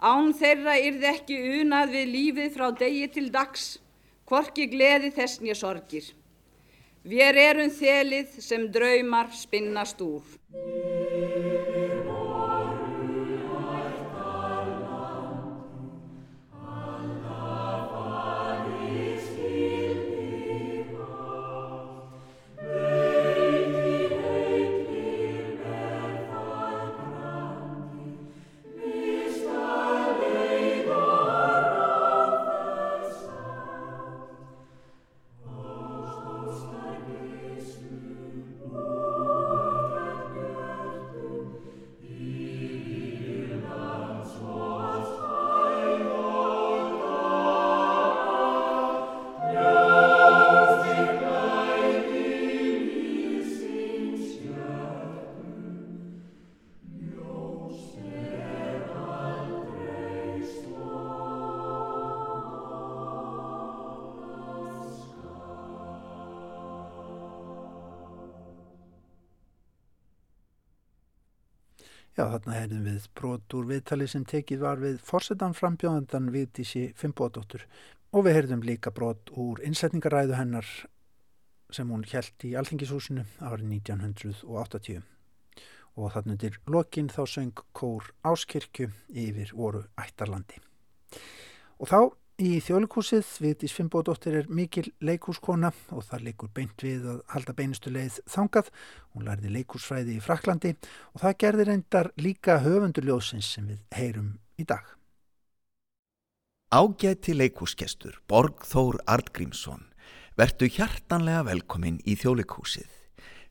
Án 0.00 0.32
þeirra 0.32 0.78
yrði 0.80 1.08
ekki 1.10 1.36
unað 1.60 1.92
við 1.96 2.12
lífið 2.14 2.54
frá 2.56 2.70
degi 2.82 3.10
til 3.16 3.26
dags, 3.34 3.66
hvorki 4.24 4.70
gleði 4.72 5.12
þess 5.12 5.42
nýja 5.44 5.58
sorgir. 5.60 6.06
Við 7.04 7.40
erum 7.44 7.70
þelið 7.76 8.40
sem 8.44 8.66
draumar 8.72 9.28
spinnast 9.36 10.00
úr. 10.04 10.24
Já, 72.18 72.24
þarna 72.26 72.56
hefðum 72.56 72.86
við 72.88 73.04
brot 73.14 73.54
úr 73.54 73.68
viðtali 73.68 74.06
sem 74.10 74.24
tekið 74.26 74.62
var 74.64 74.80
við 74.82 74.96
forsetan 75.06 75.54
frambjóðandan 75.54 76.32
Vigdísi 76.34 76.88
Fimboðdóttur 76.98 77.66
og 78.10 78.26
við 78.26 78.36
heyrðum 78.38 78.64
líka 78.66 78.90
brot 78.94 79.30
úr 79.38 79.62
innsetningaræðu 79.66 80.34
hennar 80.34 80.66
sem 81.70 81.90
hún 81.90 82.02
held 82.10 82.46
í 82.48 82.56
Alþingishúsinu 82.58 83.24
árið 83.38 83.70
1980 83.76 85.04
og 86.00 86.12
þannig 86.14 86.34
undir 86.34 86.58
lokin 86.70 87.10
þá 87.12 87.22
söng 87.30 87.62
kór 87.76 88.10
Áskirkju 88.26 88.90
yfir 89.10 89.54
voru 89.54 89.84
ættarlandi. 89.98 90.58
Og 91.78 91.90
þá 91.90 91.98
Í 92.40 92.54
þjóðleikúsið 92.64 93.26
Vigdís 93.44 93.72
Fimboðdóttir 93.76 94.38
er 94.38 94.46
mikil 94.48 94.86
leikúskona 95.04 95.68
og 95.92 96.06
það 96.06 96.22
leikur 96.24 96.48
beint 96.56 96.80
við 96.80 97.02
að 97.12 97.18
halda 97.34 97.52
beinustu 97.58 97.90
leið 97.92 98.14
þangað. 98.32 98.70
Hún 99.12 99.26
lærði 99.26 99.50
leikúsfræði 99.58 100.14
í 100.16 100.22
Fraklandi 100.24 100.70
og 101.12 101.20
það 101.20 101.34
gerði 101.42 101.66
reyndar 101.68 102.08
líka 102.16 102.54
höfunduljósins 102.64 103.50
sem 103.58 103.66
við 103.68 103.82
heyrum 103.92 104.30
í 104.56 104.64
dag. 104.64 104.86
Ágæti 106.72 107.34
leikúsgestur 107.36 108.16
Borgþór 108.30 109.02
Artgrímsson 109.04 109.84
verdu 110.40 110.70
hjartanlega 110.72 111.42
velkomin 111.50 111.98
í 112.08 112.14
þjóðleikúsið. 112.22 112.88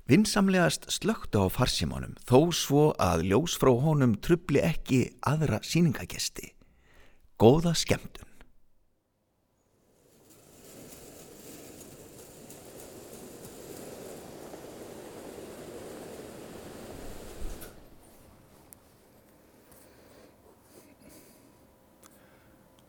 Vinsamlegast 0.09 0.89
slögtu 0.89 1.43
á 1.45 1.47
farsimónum 1.53 2.17
þó 2.25 2.49
svo 2.57 2.87
að 2.97 3.27
ljós 3.29 3.59
frá 3.61 3.69
honum 3.69 4.17
trubli 4.17 4.65
ekki 4.65 5.03
aðra 5.21 5.61
síningagesti. 5.61 6.55
Góða 7.37 7.75
skemmtun. 7.77 8.28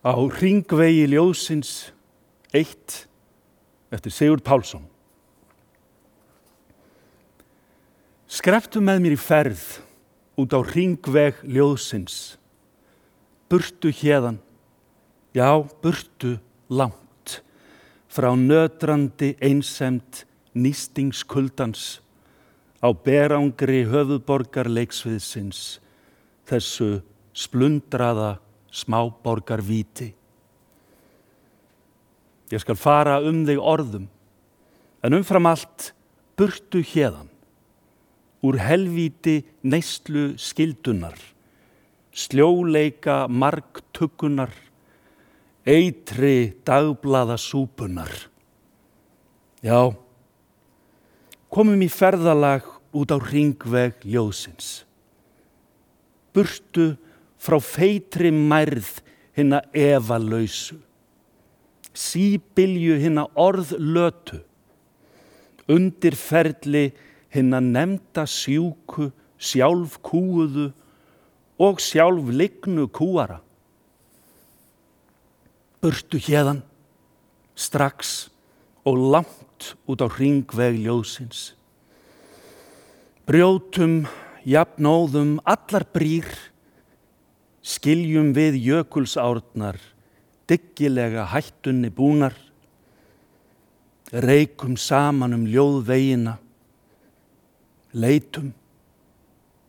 Á 0.01 0.16
ringvegi 0.16 1.05
ljósins 1.12 1.90
eitt 2.57 3.05
eftir 3.92 4.12
Sigurd 4.14 4.44
Pálsson. 4.46 4.86
Skreftu 8.30 8.80
með 8.80 9.03
mér 9.05 9.16
í 9.18 9.20
ferð 9.20 9.64
út 10.40 10.55
á 10.57 10.61
ringveg 10.64 11.42
ljóðsins. 11.44 12.38
Burtu 13.51 13.90
hérðan, 13.92 14.38
já, 15.36 15.51
burtu 15.82 16.36
langt, 16.70 17.40
frá 18.09 18.30
nötrandi 18.38 19.34
einsemt 19.42 20.24
nýstingskuldans 20.55 21.98
á 22.80 22.88
berangri 22.94 23.82
höfuborgar 23.90 24.70
leiksviðsins, 24.70 25.80
þessu 26.48 27.03
splundraða 27.36 28.38
smáborgar 28.70 29.62
víti. 29.62 30.12
Ég 32.50 32.62
skal 32.62 32.78
fara 32.78 33.20
um 33.22 33.44
þig 33.46 33.60
orðum, 33.62 34.08
en 35.06 35.16
umfram 35.16 35.46
allt 35.50 35.92
burtu 36.38 36.82
hérðan, 36.82 37.28
úr 38.42 38.58
helvíti 38.58 39.42
neyslu 39.62 40.32
skildunar, 40.40 41.14
sljóleika 42.10 43.26
margtökunar, 43.28 44.50
eitri 45.68 46.56
dagblaða 46.66 47.36
súpunar. 47.38 48.10
Já, 49.62 49.92
komum 51.52 51.82
í 51.84 51.90
ferðalag 51.92 52.66
út 52.96 53.12
á 53.14 53.18
ringveg 53.20 54.00
ljóðsins. 54.08 54.80
Burtu 56.34 56.94
frá 57.41 57.57
feitri 57.64 58.30
mærð 58.30 59.01
hinna 59.36 59.62
efalöysu, 59.72 60.76
síbilju 61.97 62.99
hinna 63.01 63.24
orðlötu, 63.41 64.43
undir 65.70 66.16
ferli 66.18 66.91
hinna 67.32 67.62
nefnda 67.64 68.26
sjúku, 68.28 69.11
sjálf 69.41 69.97
kúuðu 70.05 70.70
og 71.61 71.80
sjálf 71.80 72.28
lignu 72.28 72.88
kúara. 72.93 73.41
Burtu 75.80 76.20
hérðan, 76.20 76.61
strax 77.57 78.28
og 78.84 79.01
langt 79.14 79.72
út 79.88 80.05
á 80.05 80.09
ringveg 80.12 80.76
ljósins. 80.84 81.55
Brjótum, 83.24 84.05
jafnóðum, 84.45 85.38
allar 85.49 85.86
brýr, 85.95 86.28
skiljum 87.62 88.32
við 88.36 88.58
jökulsárnar, 88.64 89.78
dyggilega 90.48 91.26
hættunni 91.30 91.90
búnar, 91.92 92.34
reikum 94.11 94.76
saman 94.80 95.36
um 95.36 95.44
ljóðvegina, 95.46 96.38
leitum. 97.92 98.50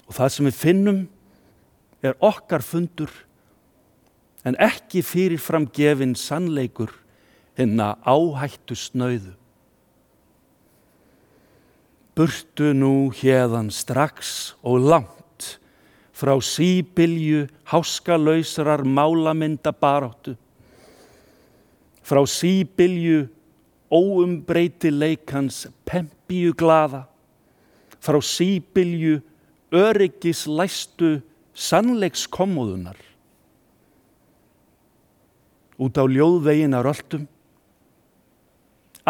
Og 0.08 0.16
það 0.18 0.34
sem 0.36 0.50
við 0.50 0.58
finnum 0.58 1.04
er 2.02 2.18
okkar 2.20 2.64
fundur 2.66 3.12
en 4.48 4.58
ekki 4.58 5.04
fyrirfram 5.06 5.68
gefin 5.70 6.16
sannleikur 6.18 6.94
hinna 7.60 7.94
áhættu 8.08 8.76
snauðu. 8.76 9.36
Burtu 12.18 12.74
nú 12.76 13.12
hérðan 13.16 13.70
strax 13.72 14.54
og 14.68 14.82
langt 14.84 15.21
frá 16.22 16.38
síbilju 16.38 17.48
háskalausarar 17.66 18.86
málamynda 18.86 19.72
baráttu, 19.74 20.36
frá 22.06 22.22
síbilju 22.30 23.26
óumbreyti 23.90 24.92
leikans 24.94 25.66
pempíu 25.82 26.54
glaða, 26.54 27.08
frá 27.98 28.22
síbilju 28.22 29.24
öryggis 29.74 30.46
læstu 30.46 31.24
sannleikskomóðunar. 31.58 33.00
Út 35.82 35.98
á 35.98 36.06
ljóðvegin 36.06 36.78
á 36.78 36.86
röldum, 36.86 37.26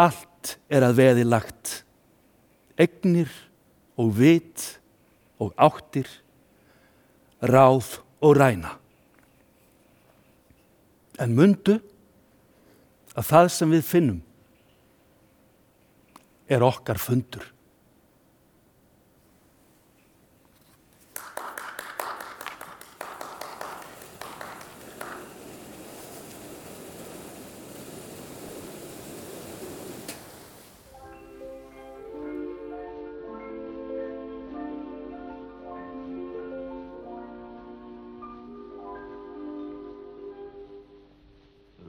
allt 0.00 0.56
er 0.72 0.88
að 0.88 0.96
veði 0.96 1.28
lagt, 1.28 1.82
egnir 2.80 3.28
og 4.00 4.16
vit 4.16 4.80
og 5.36 5.52
áttir, 5.60 6.08
ráð 7.42 7.98
og 8.22 8.36
ræna. 8.38 8.76
En 11.20 11.34
mundu 11.36 11.78
að 13.12 13.28
það 13.28 13.48
sem 13.52 13.72
við 13.74 13.84
finnum 13.86 14.20
er 16.48 16.64
okkar 16.64 17.00
fundur. 17.00 17.51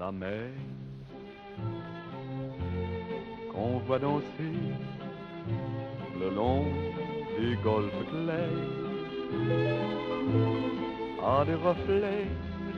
La 0.04 0.12
mer 0.12 0.52
qu'on 3.52 3.78
voit 3.88 4.00
danser 4.00 4.58
le 6.20 6.30
long 6.40 6.66
des 7.40 7.56
golfes 7.64 8.04
clairs 8.12 8.72
a 11.24 11.46
des 11.46 11.60
reflets 11.68 12.28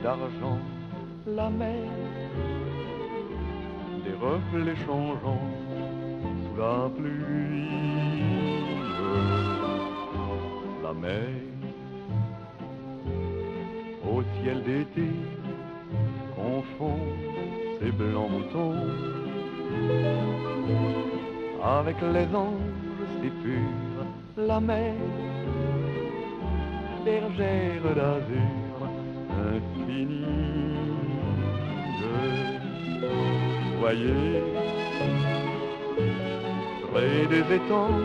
d'argent 0.04 0.60
la 1.26 1.50
mer 1.50 1.88
des 4.04 4.16
reflets 4.28 4.80
changeants 4.86 5.48
sous 6.44 6.56
la 6.60 6.78
pluie. 6.96 7.68
La 10.84 10.92
mer 10.92 11.28
au 14.12 14.22
ciel 14.36 14.62
d'été 14.62 15.10
confond 16.56 16.98
ses 17.78 17.90
blancs 17.90 18.30
moutons 18.30 18.76
avec 21.62 21.96
les 22.14 22.28
anges 22.34 22.72
si 23.20 23.28
purs, 23.42 24.06
la 24.38 24.60
mer, 24.60 24.94
bergère 27.04 27.88
d'azur 27.98 28.78
infinie. 29.52 30.24
Voyez, 33.80 34.42
près 36.90 37.26
des 37.34 37.46
étangs, 37.58 38.00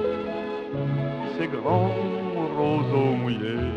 ces 1.38 1.48
grands 1.48 1.96
roseaux 2.58 3.14
mouillés. 3.22 3.72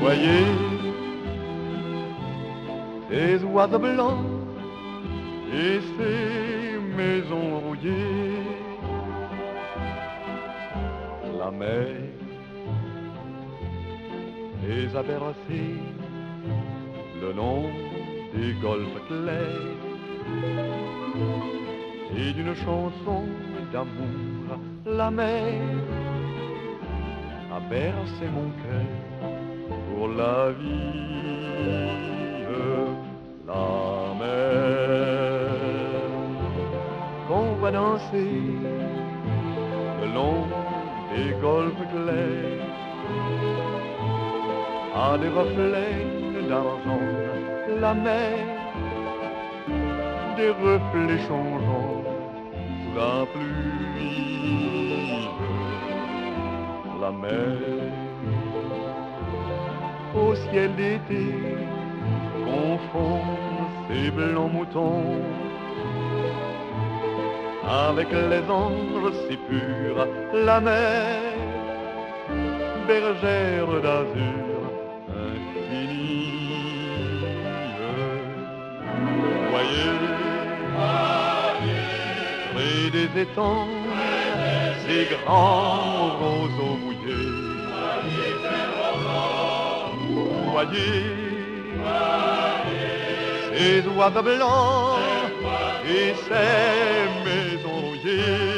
Voyez, 0.00 0.77
ces 3.18 3.42
oiseaux 3.44 3.78
blancs 3.80 4.24
et 5.52 5.80
ces 5.96 6.78
maisons 6.96 7.58
rouillées. 7.64 8.44
La 11.38 11.50
mer 11.50 11.86
les 14.62 14.96
a 15.00 15.02
bercés 15.02 15.80
le 17.22 17.32
long 17.32 17.64
des 18.34 18.52
golfes 18.62 19.00
clairs 19.08 19.78
et 22.16 22.32
d'une 22.36 22.54
chanson 22.54 23.22
d'amour 23.72 24.48
la 24.86 25.10
mer 25.10 25.54
a 27.56 27.60
bercé 27.74 28.26
mon 28.36 28.48
cœur 28.62 28.88
pour 29.88 30.08
la 30.08 30.50
vie 30.52 31.08
la 33.48 34.14
mer 34.20 35.48
qu'on 37.26 37.54
va 37.60 37.70
danser 37.70 38.42
le 40.00 40.06
long 40.14 40.42
des 41.12 41.30
golfes 41.40 41.84
clairs. 41.92 42.66
À 44.94 45.16
des 45.18 45.28
reflets 45.28 46.04
d'argent 46.48 47.08
la 47.80 47.94
mer 47.94 48.38
des 50.36 50.50
reflets 50.50 51.22
changeants 51.28 52.02
sous 52.80 52.92
la 52.98 53.14
pluie. 53.32 54.18
La 57.00 57.12
mer 57.12 57.58
au 60.14 60.34
ciel 60.34 60.74
d'été 60.76 61.77
confond 62.92 63.20
ces 63.88 64.10
blancs 64.10 64.52
moutons. 64.52 65.22
Avec 67.68 68.08
les 68.10 68.50
anges 68.50 69.12
si 69.28 69.36
purs, 69.36 70.06
la 70.32 70.60
mer, 70.60 71.20
bergère 72.86 73.66
d'azur 73.82 74.60
infinie. 75.26 76.32
Voyez, 79.50 79.98
près 82.54 82.90
des 82.90 83.20
étangs, 83.22 83.68
ces 84.86 85.04
grands 85.14 86.16
roseaux 86.20 86.78
mouillés. 86.82 87.36
Voyez, 90.52 91.28
et 93.58 93.82
d'oiseaux 93.82 94.22
blancs 94.22 94.98
et 95.84 96.14
ses 96.26 97.08
maisons 97.24 97.80
rouillées. 97.82 98.57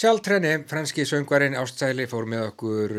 Sjálftrenne, 0.00 0.62
franski 0.64 1.04
söngvarinn 1.04 1.52
Ástsæli 1.60 2.06
fór 2.08 2.24
með 2.24 2.46
okkur 2.46 2.92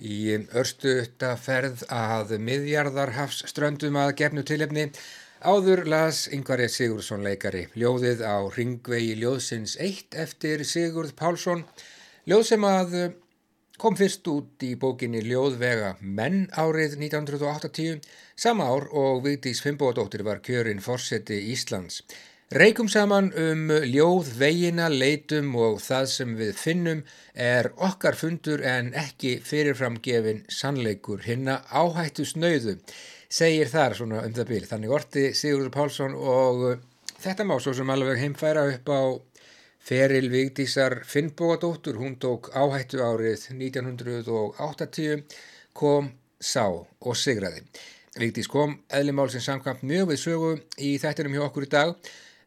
í 0.00 0.20
örstuðta 0.56 1.34
ferð 1.36 1.82
að 1.92 2.30
miðjarðarhafs 2.46 3.42
ströndum 3.50 3.98
að 4.00 4.14
gefnu 4.22 4.44
tilefni. 4.48 4.86
Áður 5.44 5.82
las 5.92 6.22
Yngvar 6.32 6.62
E. 6.64 6.70
Sigurðsson 6.72 7.26
leikari 7.28 7.66
ljóðið 7.76 8.24
á 8.24 8.40
Ringvegi 8.56 9.18
ljóðsins 9.20 9.76
1 9.84 10.16
eftir 10.24 10.64
Sigurð 10.64 11.12
Pálsson. 11.18 11.66
Ljóð 12.24 12.46
sem 12.54 12.64
að 12.70 12.96
kom 13.76 14.00
fyrst 14.00 14.32
út 14.32 14.64
í 14.64 14.72
bókinni 14.80 15.20
Ljóðvega 15.26 15.98
menn 16.00 16.46
árið 16.56 16.96
1980, 17.02 18.00
sama 18.32 18.72
ár 18.72 18.88
og 18.96 19.26
Vigdís 19.28 19.60
Fimboðdóttir 19.60 20.24
var 20.24 20.40
kjörinn 20.40 20.80
forseti 20.80 21.36
Íslands. 21.52 22.00
Reikum 22.50 22.88
saman 22.90 23.28
um 23.38 23.68
ljóð, 23.86 24.32
vegina, 24.34 24.88
leitum 24.90 25.52
og 25.54 25.76
það 25.78 26.06
sem 26.10 26.30
við 26.34 26.56
finnum 26.58 27.02
er 27.38 27.68
okkar 27.78 28.16
fundur 28.18 28.64
en 28.66 28.88
ekki 28.98 29.36
fyrirframgefin 29.46 30.40
sannleikur 30.50 31.20
hinna 31.22 31.60
áhættu 31.70 32.24
snauðu, 32.26 32.72
segir 33.30 33.68
þar 33.70 33.94
svona 33.94 34.24
um 34.26 34.34
það 34.34 34.48
bíl. 34.48 34.66
Þannig 34.66 34.94
orti 34.96 35.22
Sigurður 35.38 35.70
Pálsson 35.76 36.16
og 36.18 36.64
þetta 37.22 37.46
má 37.46 37.54
svo 37.62 37.70
sem 37.78 37.92
alveg 37.94 38.18
heimfæra 38.18 38.64
upp 38.72 38.90
á 38.90 39.02
feril 39.78 40.26
Vigdísar 40.32 41.04
Finnbóadóttur. 41.06 42.00
Hún 42.02 42.16
tók 42.18 42.50
áhættu 42.50 42.98
árið 42.98 43.44
1980, 43.52 45.22
kom, 45.70 46.10
sá 46.42 46.66
og 46.66 47.14
sigraði. 47.14 47.62
Vigdís 48.18 48.50
kom 48.50 48.74
eðlimálsins 48.90 49.46
samkvæmt 49.46 49.86
mjög 49.86 50.10
við 50.10 50.20
sögu 50.24 50.50
í 50.82 50.96
þættinum 50.98 51.38
hjá 51.38 51.44
okkur 51.46 51.68
í 51.68 51.70
dag. 51.76 51.94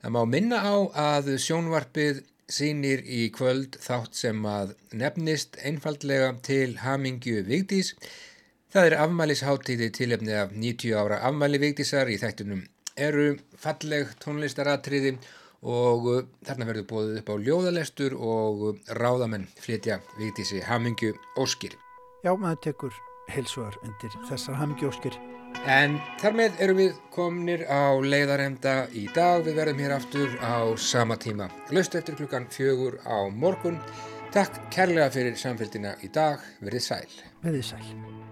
Það 0.03 0.11
má 0.11 0.23
minna 0.27 0.57
á 0.59 0.75
að 0.99 1.27
sjónvarpið 1.39 2.17
sínir 2.51 3.05
í 3.07 3.29
kvöld 3.31 3.77
þátt 3.79 4.17
sem 4.19 4.41
að 4.43 4.73
nefnist 4.91 5.55
einfaldlega 5.63 6.33
til 6.43 6.73
Hamingju 6.81 7.45
Vigdís. 7.47 7.93
Það 8.73 8.89
er 8.89 8.95
afmælisháttíði 9.05 9.87
tilefni 9.95 10.35
af 10.35 10.51
90 10.51 10.97
ára 10.99 11.21
afmæli 11.29 11.61
Vigdísar 11.63 12.11
í 12.11 12.17
þættunum 12.19 12.65
eru 12.99 13.37
falleg 13.55 14.11
tónlistaratriði 14.19 15.15
og 15.63 16.09
þarna 16.43 16.67
verður 16.67 16.89
bóðið 16.91 17.19
upp 17.21 17.31
á 17.31 17.35
ljóðalestur 17.47 18.17
og 18.19 18.65
ráðamenn 18.99 19.47
flytja 19.55 20.01
Vigdísi 20.19 20.59
Hamingju 20.67 21.15
Óskir. 21.39 21.79
Já, 22.27 22.35
maður 22.35 22.59
tekur 22.67 22.99
heilsuar 23.31 23.79
undir 23.87 24.19
þessar 24.27 24.59
Hamingju 24.59 24.91
Óskir. 24.91 25.15
En 25.63 25.93
þar 26.19 26.33
með 26.35 26.57
erum 26.65 26.79
við 26.81 26.95
komnir 27.13 27.61
á 27.71 27.95
leiðarenda 28.03 28.73
í 28.99 29.05
dag. 29.15 29.45
Við 29.45 29.55
verðum 29.61 29.79
hér 29.79 29.93
aftur 29.95 30.33
á 30.43 30.59
sama 30.75 31.15
tíma. 31.15 31.47
Laust 31.71 31.95
eftir 31.95 32.19
klukkan 32.19 32.49
fjögur 32.51 32.99
á 33.07 33.31
morgun. 33.31 33.79
Takk 34.35 34.59
kærlega 34.73 35.07
fyrir 35.13 35.39
samfélgina 35.39 35.95
í 36.03 36.11
dag. 36.11 36.43
Verðið 36.59 36.87
sæl. 36.89 37.17
Verðið 37.45 37.67
sæl. 37.71 38.22